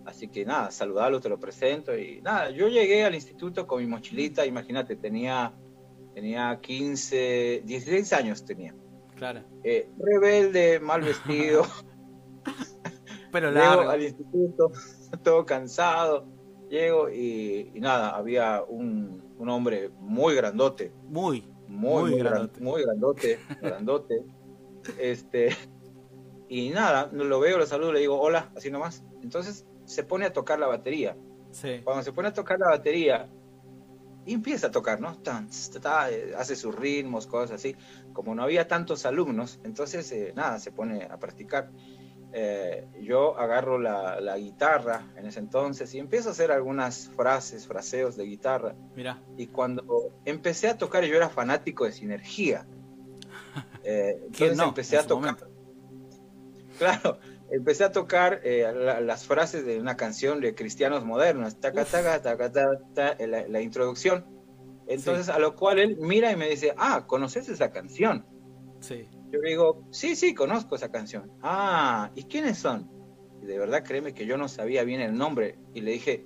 así 0.05 0.27
que 0.29 0.45
nada, 0.45 0.71
saludalo, 0.71 1.19
te 1.19 1.29
lo 1.29 1.39
presento. 1.39 1.97
Y 1.97 2.21
nada, 2.21 2.49
yo 2.51 2.67
llegué 2.67 3.03
al 3.03 3.15
instituto 3.15 3.67
con 3.67 3.81
mi 3.81 3.87
mochilita, 3.87 4.45
imagínate, 4.45 4.95
tenía, 4.95 5.53
tenía 6.13 6.59
15, 6.61 7.61
16 7.65 8.13
años 8.13 8.45
tenía. 8.45 8.73
Claro. 9.23 9.41
Eh, 9.63 9.89
rebelde, 9.97 10.81
mal 10.81 11.01
vestido, 11.01 11.63
Pero 13.31 13.51
llego 13.51 13.63
largo. 13.63 13.89
al 13.89 14.03
instituto, 14.03 14.71
todo 15.23 15.45
cansado, 15.45 16.25
llego 16.69 17.09
y, 17.09 17.71
y 17.73 17.79
nada, 17.79 18.09
había 18.17 18.63
un, 18.67 19.23
un 19.37 19.49
hombre 19.49 19.89
muy 19.99 20.35
grandote, 20.35 20.91
Muy. 21.05 21.41
muy, 21.69 22.01
Muy 22.01 22.11
muy, 22.11 22.19
gran- 22.19 22.33
grandote. 22.33 22.61
muy 22.61 22.83
grandote, 22.83 23.39
grandote. 23.61 24.25
Este, 24.99 25.55
y 26.49 26.69
nada, 26.71 27.09
lo 27.13 27.39
veo, 27.39 27.57
lo 27.57 27.65
saludo, 27.65 27.93
le 27.93 28.01
digo 28.01 28.19
hola, 28.19 28.51
así 28.57 28.69
nomás. 28.69 29.05
Entonces 29.21 29.65
se 29.85 30.03
pone 30.03 30.25
a 30.25 30.33
tocar 30.33 30.59
la 30.59 30.67
batería. 30.67 31.15
Sí. 31.51 31.79
Cuando 31.85 32.03
se 32.03 32.11
pone 32.11 32.27
a 32.27 32.33
tocar 32.33 32.59
la 32.59 32.67
batería, 32.71 33.29
y 34.25 34.33
empieza 34.33 34.67
a 34.67 34.71
tocar, 34.71 35.01
¿no? 35.01 35.17
Tan, 35.17 35.49
eh, 36.09 36.33
hace 36.37 36.55
sus 36.55 36.73
ritmos, 36.75 37.27
cosas 37.27 37.51
así. 37.51 37.75
Como 38.13 38.35
no 38.35 38.43
había 38.43 38.67
tantos 38.67 39.05
alumnos, 39.05 39.59
entonces 39.63 40.11
eh, 40.11 40.33
nada, 40.35 40.59
se 40.59 40.71
pone 40.71 41.05
a 41.05 41.17
practicar. 41.17 41.69
Eh, 42.35 42.87
yo 43.01 43.37
agarro 43.37 43.77
la, 43.77 44.19
la 44.19 44.37
guitarra 44.37 45.05
en 45.15 45.27
ese 45.27 45.39
entonces 45.39 45.93
y 45.93 45.99
empiezo 45.99 46.29
a 46.29 46.31
hacer 46.31 46.51
algunas 46.51 47.09
frases, 47.09 47.67
fraseos 47.67 48.15
de 48.17 48.23
guitarra. 48.23 48.75
Mira. 48.95 49.21
Y 49.37 49.47
cuando 49.47 50.13
empecé 50.25 50.67
a 50.67 50.77
tocar, 50.77 51.03
yo 51.03 51.15
era 51.15 51.29
fanático 51.29 51.85
de 51.85 51.91
Sinergia. 51.91 52.65
Eh, 53.85 54.15
¿Quién 54.31 54.51
entonces 54.51 54.57
no? 54.57 54.63
empecé 54.69 54.95
en 54.95 55.01
a 55.01 55.07
tocar. 55.07 55.21
momento? 55.21 55.47
Claro, 56.79 57.19
empecé 57.53 57.83
a 57.83 57.91
tocar 57.91 58.41
eh, 58.43 58.69
la- 58.75 58.99
las 58.99 59.25
frases 59.25 59.65
de 59.65 59.79
una 59.79 59.95
canción 59.95 60.41
de 60.41 60.55
cristianos 60.55 61.05
modernos. 61.05 61.59
Taca, 61.59 61.85
taca, 61.85 62.21
taca, 62.21 62.51
ta, 62.51 62.65
ta, 62.93 63.11
eh, 63.13 63.27
la, 63.27 63.47
la 63.47 63.61
introducción. 63.61 64.25
Entonces, 64.87 65.29
a 65.29 65.39
lo 65.39 65.55
cual 65.55 65.79
él 65.79 65.97
mira 65.99 66.31
y 66.31 66.35
me 66.35 66.49
dice, 66.49 66.73
ah, 66.77 67.05
¿conoces 67.07 67.47
esa 67.49 67.71
canción? 67.71 68.25
Sí. 68.81 69.07
Yo 69.31 69.39
digo, 69.39 69.85
sí, 69.91 70.15
sí, 70.15 70.33
conozco 70.33 70.75
esa 70.75 70.91
canción. 70.91 71.31
Ah, 71.41 72.11
¿y 72.15 72.23
quiénes 72.23 72.57
son? 72.57 72.89
Y 73.41 73.45
de 73.45 73.57
verdad, 73.57 73.83
créeme 73.83 74.13
que 74.13 74.25
yo 74.25 74.37
no 74.37 74.47
sabía 74.47 74.83
bien 74.83 74.99
el 75.01 75.13
nombre. 75.17 75.57
Y 75.73 75.81
le 75.81 75.91
dije, 75.91 76.25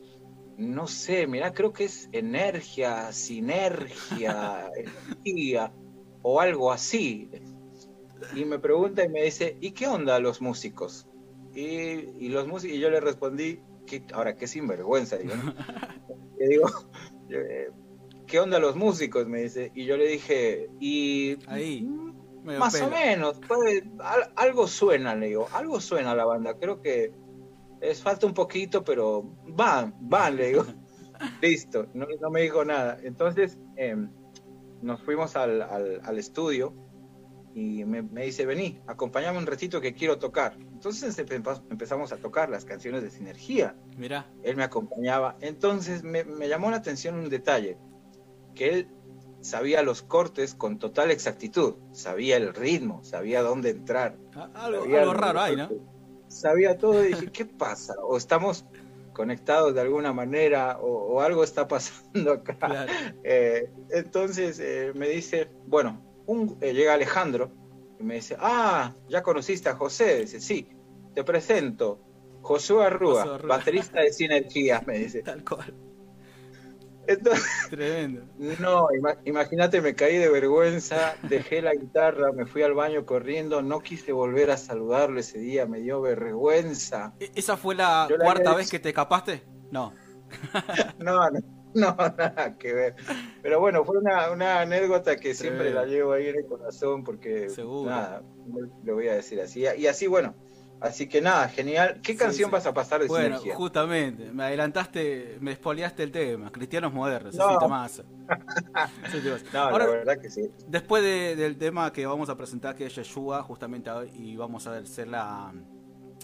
no 0.58 0.88
sé, 0.88 1.28
mira, 1.28 1.54
creo 1.54 1.72
que 1.72 1.86
es 1.86 2.10
energía, 2.12 3.12
sinergia, 3.12 4.70
energía, 4.76 5.72
o 6.24 6.42
algo 6.42 6.72
así. 6.72 7.30
Y 8.36 8.44
me 8.46 8.60
pregunta 8.60 9.06
y 9.06 9.10
me 9.10 9.22
dice, 9.24 9.58
¿y 9.62 9.72
qué 9.72 9.88
onda 9.88 10.20
los 10.20 10.42
músicos? 10.42 11.08
Y, 11.60 12.26
y 12.26 12.30
los 12.30 12.46
músicos, 12.48 12.78
y 12.78 12.80
yo 12.80 12.92
le 12.92 13.00
respondí, 13.00 13.62
¿qué, 13.88 14.04
ahora 14.14 14.36
qué 14.36 14.46
sinvergüenza, 14.46 15.18
digo, 15.18 15.34
¿no? 15.36 15.54
Le 16.38 16.48
digo, 16.50 16.70
eh, 17.32 17.72
¿qué 18.28 18.40
onda 18.40 18.60
los 18.60 18.76
músicos? 18.76 19.28
Me 19.28 19.42
dice, 19.42 19.72
y 19.74 19.86
yo 19.86 19.98
le 19.98 20.08
dije, 20.08 20.70
y 20.80 21.36
Ahí. 21.48 21.84
más 22.44 22.74
pelo. 22.76 22.88
o 22.88 22.90
menos, 22.92 23.42
al- 24.00 24.32
algo 24.36 24.68
suena, 24.68 25.16
le 25.16 25.28
digo, 25.30 25.48
algo 25.52 25.80
suena 25.82 26.14
la 26.14 26.26
banda, 26.26 26.54
creo 26.60 26.80
que 26.80 27.12
es 27.82 28.04
falta 28.04 28.28
un 28.28 28.36
poquito, 28.36 28.84
pero 28.84 29.24
van, 29.48 29.96
van, 30.02 30.36
le 30.38 30.50
digo, 30.50 30.64
listo, 31.42 31.88
no, 31.96 32.06
no 32.22 32.30
me 32.30 32.42
dijo 32.44 32.64
nada. 32.66 33.00
Entonces 33.02 33.58
em, 33.78 34.12
nos 34.84 35.02
fuimos 35.02 35.36
al, 35.36 35.64
al- 35.64 36.02
al 36.04 36.20
estudio 36.20 36.76
y 37.58 37.86
me, 37.86 38.04
me 38.04 38.24
dice, 38.24 38.46
vení, 38.46 38.80
acompáñame 38.86 39.40
un 39.40 39.48
ratito 39.48 39.82
que 39.82 39.96
quiero 39.96 40.20
tocar. 40.20 40.60
Entonces 40.60 41.18
empe- 41.18 41.64
empezamos 41.72 42.12
a 42.12 42.18
tocar 42.18 42.50
las 42.50 42.66
canciones 42.66 43.02
de 43.02 43.10
Sinergia 43.10 43.76
Mira. 43.98 44.32
él 44.44 44.56
me 44.56 44.64
acompañaba. 44.64 45.38
Entonces 45.42 46.04
me, 46.04 46.24
me 46.24 46.48
llamó 46.48 46.70
la 46.70 46.78
atención 46.78 47.16
un 47.16 47.30
detalle, 47.30 47.80
que 48.54 48.70
él 48.70 48.88
sabía 49.42 49.82
los 49.82 50.04
cortes 50.04 50.54
con 50.54 50.78
total 50.78 51.10
exactitud, 51.10 51.78
sabía 51.94 52.38
el 52.38 52.54
ritmo, 52.54 53.04
sabía 53.04 53.42
dónde 53.42 53.72
entrar. 53.72 54.20
Algo, 54.54 55.14
raro 55.14 55.42
ahí, 55.42 55.56
¿no? 55.56 55.70
Sabía 56.28 56.78
todo 56.78 57.04
y 57.04 57.08
dije, 57.08 57.28
¿qué 57.34 57.46
pasa? 57.46 57.96
O 58.04 58.18
estamos 58.18 58.66
conectados 59.14 59.74
de 59.74 59.82
alguna 59.82 60.14
manera 60.14 60.78
o, 60.80 61.16
o 61.16 61.22
algo 61.22 61.44
está 61.44 61.68
pasando 61.68 62.34
acá. 62.34 62.56
Claro. 62.60 62.94
Eh, 63.24 63.68
entonces 63.90 64.60
eh, 64.60 64.92
me 64.96 65.10
dice, 65.10 65.50
bueno, 65.66 66.07
un- 66.28 66.58
eh, 66.62 66.74
llega 66.74 66.94
Alejandro 66.94 67.52
y 68.00 68.04
me 68.04 68.16
dice, 68.16 68.38
ah, 68.40 68.94
ya 69.10 69.24
conociste 69.24 69.70
a 69.70 69.76
José. 69.76 70.20
Dice, 70.22 70.40
sí, 70.40 70.70
te 71.16 71.24
presento. 71.24 72.00
Josué 72.42 72.86
Arrúa, 72.86 73.22
Josué 73.24 73.36
Arrúa. 73.36 73.58
baterista 73.58 74.02
de 74.02 74.14
Sinergia, 74.14 74.82
me 74.86 75.00
dice. 75.00 75.22
Tal 75.24 75.44
cual. 75.44 75.74
Entonces, 77.08 77.46
Tremendo. 77.70 78.26
no, 78.60 78.90
ima- 78.92 79.18
imagínate, 79.24 79.80
me 79.82 79.96
caí 79.96 80.18
de 80.18 80.30
vergüenza, 80.30 81.16
dejé 81.24 81.62
la 81.62 81.74
guitarra, 81.74 82.34
me 82.34 82.46
fui 82.46 82.64
al 82.64 82.74
baño 82.74 83.06
corriendo, 83.06 83.62
no 83.62 83.80
quise 83.80 84.12
volver 84.12 84.52
a 84.52 84.58
saludarlo 84.58 85.20
ese 85.22 85.40
día, 85.40 85.66
me 85.66 85.80
dio 85.80 86.02
vergüenza. 86.02 87.14
¿E- 87.20 87.32
¿Esa 87.36 87.56
fue 87.56 87.76
la 87.76 88.08
Yo 88.10 88.18
cuarta 88.18 88.54
vez 88.54 88.70
que 88.70 88.80
te 88.80 88.90
escapaste? 88.90 89.44
No. 89.72 89.94
No, 91.00 91.30
no, 91.30 91.40
no, 91.96 91.96
nada 92.18 92.58
que 92.58 92.74
ver. 92.74 92.96
Pero 93.42 93.60
bueno, 93.60 93.86
fue 93.86 93.98
una, 94.00 94.32
una 94.32 94.62
anécdota 94.62 95.16
que 95.18 95.34
siempre 95.34 95.72
la 95.72 95.86
llevo 95.86 96.14
ahí 96.14 96.28
en 96.28 96.38
el 96.38 96.46
corazón 96.46 97.04
porque 97.04 97.50
Seguro. 97.50 97.90
nada, 97.90 98.24
lo 98.84 98.96
voy 98.96 99.08
a 99.08 99.16
decir 99.16 99.40
así. 99.42 99.64
Y 99.78 99.88
así, 99.88 100.08
bueno, 100.08 100.36
así 100.82 101.08
que 101.08 101.22
nada, 101.22 101.48
genial. 101.50 102.02
¿Qué 102.04 102.14
Sí, 102.14 102.18
canción 102.18 102.50
sí. 102.50 102.54
vas 102.54 102.66
a 102.66 102.74
pasar 102.74 103.02
de 103.02 103.08
Bueno, 103.08 103.36
Sinergia? 103.38 103.56
justamente, 103.56 104.32
me 104.32 104.44
adelantaste, 104.44 105.38
me 105.40 105.52
espoliaste 105.54 106.04
el 106.04 106.12
tema, 106.12 106.52
cristianos 106.52 106.92
modernos, 106.94 107.36
No. 107.36 107.52
es 107.54 107.60
temazo. 107.60 108.04
No, 109.54 109.60
Ahora, 109.60 109.86
la 109.86 109.92
verdad 109.92 110.18
que 110.22 110.30
sí. 110.30 110.50
después 110.68 111.02
de- 111.04 111.36
del 111.36 111.58
tema 111.58 111.92
que 111.94 112.06
vamos 112.06 112.30
a 112.30 112.36
presentar, 112.36 112.76
que 112.76 112.86
es 112.86 112.96
Yeshua, 112.96 113.42
justamente 113.44 113.90
hoy, 113.90 114.12
y 114.14 114.36
vamos 114.36 114.68
a 114.68 114.78
hacer 114.78 115.08
la, 115.08 115.54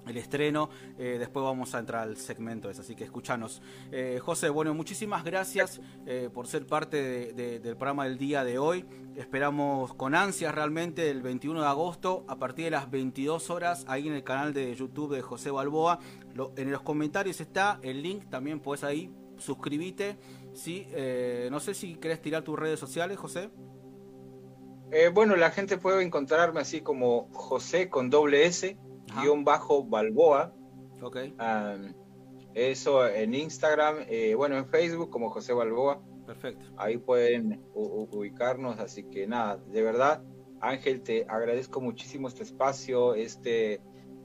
el 0.07 0.17
estreno, 0.17 0.69
eh, 0.97 1.17
después 1.19 1.43
vamos 1.43 1.73
a 1.75 1.79
entrar 1.79 2.03
al 2.03 2.17
segmento 2.17 2.69
ese, 2.69 2.81
así 2.81 2.95
que 2.95 3.03
escuchanos. 3.03 3.61
Eh, 3.91 4.19
José, 4.21 4.49
bueno, 4.49 4.73
muchísimas 4.73 5.23
gracias 5.23 5.79
eh, 6.05 6.29
por 6.33 6.47
ser 6.47 6.65
parte 6.67 7.01
de- 7.01 7.33
de- 7.33 7.59
del 7.59 7.75
programa 7.75 8.05
del 8.05 8.17
día 8.17 8.43
de 8.43 8.57
hoy. 8.59 8.85
Esperamos 9.15 9.93
con 9.93 10.15
ansias 10.15 10.53
realmente 10.53 11.09
el 11.09 11.21
21 11.21 11.61
de 11.61 11.67
agosto 11.67 12.25
a 12.27 12.37
partir 12.37 12.65
de 12.65 12.71
las 12.71 12.89
22 12.91 13.49
horas 13.49 13.85
ahí 13.87 14.07
en 14.07 14.13
el 14.13 14.23
canal 14.23 14.53
de 14.53 14.73
YouTube 14.75 15.13
de 15.15 15.21
José 15.21 15.51
Balboa. 15.51 15.99
En 16.57 16.71
los 16.71 16.81
comentarios 16.81 17.39
está 17.39 17.79
el 17.83 18.01
link, 18.01 18.29
también 18.29 18.59
puedes 18.59 18.83
ahí 18.83 19.11
suscribite. 19.37 20.17
¿sí? 20.53 20.85
Eh, 20.91 21.47
no 21.51 21.59
sé 21.59 21.73
si 21.73 21.95
querés 21.95 22.21
tirar 22.21 22.43
tus 22.43 22.57
redes 22.59 22.79
sociales, 22.79 23.17
José. 23.17 23.49
Bueno, 25.13 25.35
la 25.35 25.49
gente 25.49 25.77
puede 25.79 26.03
encontrarme 26.03 26.59
así 26.59 26.81
como 26.81 27.27
José 27.33 27.89
con 27.89 28.11
doble 28.11 28.45
S, 28.45 28.77
guion 29.19 29.43
bajo 29.43 29.83
Balboa. 29.83 30.53
Ok. 31.01 31.17
eso 32.53 33.07
en 33.07 33.33
Instagram, 33.33 34.05
eh, 34.07 34.35
bueno, 34.35 34.57
en 34.57 34.67
Facebook 34.67 35.09
como 35.09 35.29
José 35.29 35.53
Balboa. 35.53 36.01
Perfecto. 36.25 36.65
Ahí 36.77 36.97
pueden 36.97 37.61
ubicarnos, 37.73 38.79
así 38.79 39.03
que 39.03 39.27
nada, 39.27 39.57
de 39.57 39.81
verdad, 39.81 40.23
Ángel, 40.61 41.01
te 41.01 41.25
agradezco 41.27 41.81
muchísimo 41.81 42.29
este 42.29 42.43
espacio, 42.43 43.15
este 43.15 43.81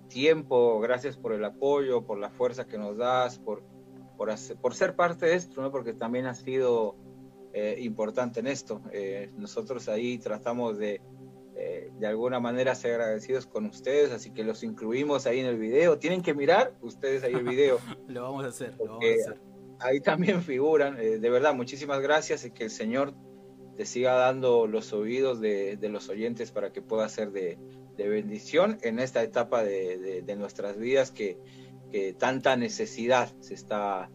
tiempo, 0.08 0.78
gracias 0.78 1.16
por 1.16 1.32
el 1.32 1.44
apoyo, 1.44 2.04
por 2.04 2.18
la 2.18 2.30
fuerza 2.30 2.66
que 2.66 2.78
nos 2.78 2.96
das, 2.96 3.40
por, 3.40 3.64
por, 4.16 4.30
por 4.60 4.74
ser 4.74 4.94
parte 4.94 5.26
de 5.26 5.34
esto, 5.34 5.60
¿no? 5.60 5.72
porque 5.72 5.94
también 5.94 6.26
has 6.26 6.38
sido 6.38 6.96
eh, 7.52 7.76
importante 7.80 8.40
en 8.40 8.46
esto. 8.46 8.80
Eh, 8.92 9.32
nosotros 9.36 9.88
ahí 9.88 10.18
tratamos 10.18 10.78
de, 10.78 11.00
eh, 11.58 11.90
de 11.98 12.06
alguna 12.06 12.40
manera 12.40 12.74
ser 12.74 13.00
agradecidos 13.00 13.46
con 13.46 13.66
ustedes, 13.66 14.12
así 14.12 14.30
que 14.30 14.44
los 14.44 14.62
incluimos 14.62 15.26
ahí 15.26 15.40
en 15.40 15.46
el 15.46 15.58
video. 15.58 15.98
Tienen 15.98 16.22
que 16.22 16.34
mirar 16.34 16.72
ustedes 16.80 17.24
ahí 17.24 17.34
el 17.34 17.44
video. 17.44 17.78
lo 18.08 18.22
vamos 18.22 18.44
a 18.44 18.48
hacer, 18.48 18.74
lo 18.78 18.98
vamos 18.98 19.04
a 19.04 19.30
hacer. 19.30 19.40
Ahí 19.80 20.00
también 20.00 20.42
figuran, 20.42 20.96
de 20.96 21.30
verdad, 21.30 21.54
muchísimas 21.54 22.00
gracias 22.00 22.44
y 22.44 22.50
que 22.50 22.64
el 22.64 22.70
Señor 22.70 23.14
te 23.78 23.86
siga 23.86 24.14
dando 24.14 24.66
los 24.66 24.92
oídos 24.92 25.40
de, 25.40 25.76
de 25.76 25.88
los 25.88 26.08
oyentes 26.08 26.50
para 26.50 26.72
que 26.72 26.82
pueda 26.82 27.08
ser 27.08 27.30
de, 27.30 27.58
de 27.96 28.08
bendición 28.08 28.78
en 28.82 28.98
esta 28.98 29.22
etapa 29.22 29.62
de, 29.62 30.22
de 30.22 30.36
nuestras 30.36 30.76
vidas 30.76 31.12
que, 31.12 31.38
que, 31.92 32.12
tanta 32.12 32.56
necesidad 32.56 33.30
se 33.38 33.54
está 33.54 34.10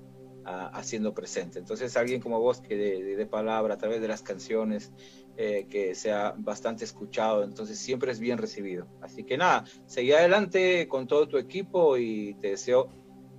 haciendo 0.46 1.14
presente. 1.14 1.60
Entonces 1.60 1.96
alguien 1.98 2.22
como 2.22 2.40
vos 2.40 2.62
que 2.62 2.76
de, 2.76 3.26
palabra 3.26 3.76
a 3.76 3.78
través 3.78 4.02
de 4.02 4.08
las 4.08 4.22
canciones, 4.22 4.92
eh, 5.38 5.66
que 5.70 5.96
sea 5.96 6.36
bastante 6.38 6.84
escuchado, 6.84 7.44
entonces 7.44 7.80
siempre 7.80 8.12
es 8.12 8.20
bien 8.20 8.38
recibido. 8.38 8.88
Así 9.02 9.24
que 9.24 9.38
nada, 9.38 9.66
seguí 9.86 10.12
adelante 10.12 10.88
con 10.88 11.08
todo 11.08 11.28
tu 11.28 11.38
equipo 11.38 11.98
y 11.98 12.36
te 12.36 12.50
deseo 12.50 12.90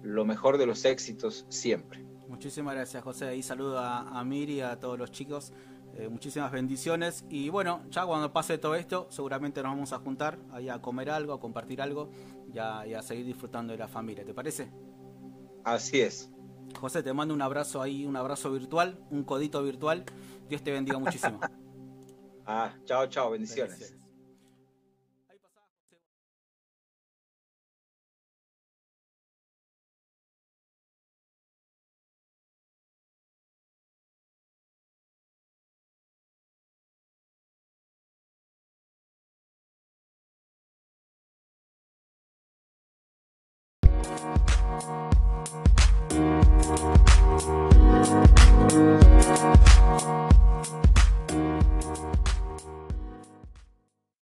lo 0.02 0.24
mejor 0.24 0.58
de 0.58 0.66
los 0.66 0.84
éxitos 0.84 1.46
siempre. 1.48 2.04
Muchísimas 2.28 2.74
gracias 2.74 3.02
José 3.02 3.36
y 3.36 3.42
saludo 3.42 3.78
a, 3.78 4.18
a 4.18 4.24
Miri 4.24 4.54
y 4.54 4.60
a 4.60 4.78
todos 4.80 4.98
los 4.98 5.10
chicos. 5.10 5.52
Eh, 5.96 6.08
muchísimas 6.08 6.50
bendiciones 6.50 7.24
y 7.28 7.50
bueno, 7.50 7.82
ya 7.88 8.04
cuando 8.04 8.32
pase 8.32 8.58
todo 8.58 8.74
esto, 8.74 9.06
seguramente 9.10 9.62
nos 9.62 9.72
vamos 9.72 9.92
a 9.92 9.98
juntar 9.98 10.38
ahí 10.50 10.68
a 10.68 10.82
comer 10.82 11.08
algo, 11.10 11.32
a 11.34 11.38
compartir 11.38 11.80
algo 11.80 12.10
y 12.52 12.58
a 12.58 13.02
seguir 13.02 13.26
disfrutando 13.26 13.72
de 13.72 13.78
la 13.78 13.86
familia. 13.86 14.24
¿Te 14.24 14.34
parece? 14.34 14.72
Así 15.64 16.00
es. 16.00 16.33
José, 16.78 17.02
te 17.02 17.12
mando 17.12 17.34
un 17.34 17.42
abrazo 17.42 17.80
ahí, 17.80 18.04
un 18.04 18.16
abrazo 18.16 18.50
virtual, 18.52 18.98
un 19.10 19.24
codito 19.24 19.62
virtual. 19.62 20.04
Dios 20.48 20.62
te 20.62 20.72
bendiga 20.72 20.98
muchísimo. 20.98 21.40
ah, 22.46 22.72
chao, 22.84 23.06
chao, 23.06 23.30
bendiciones. 23.30 23.96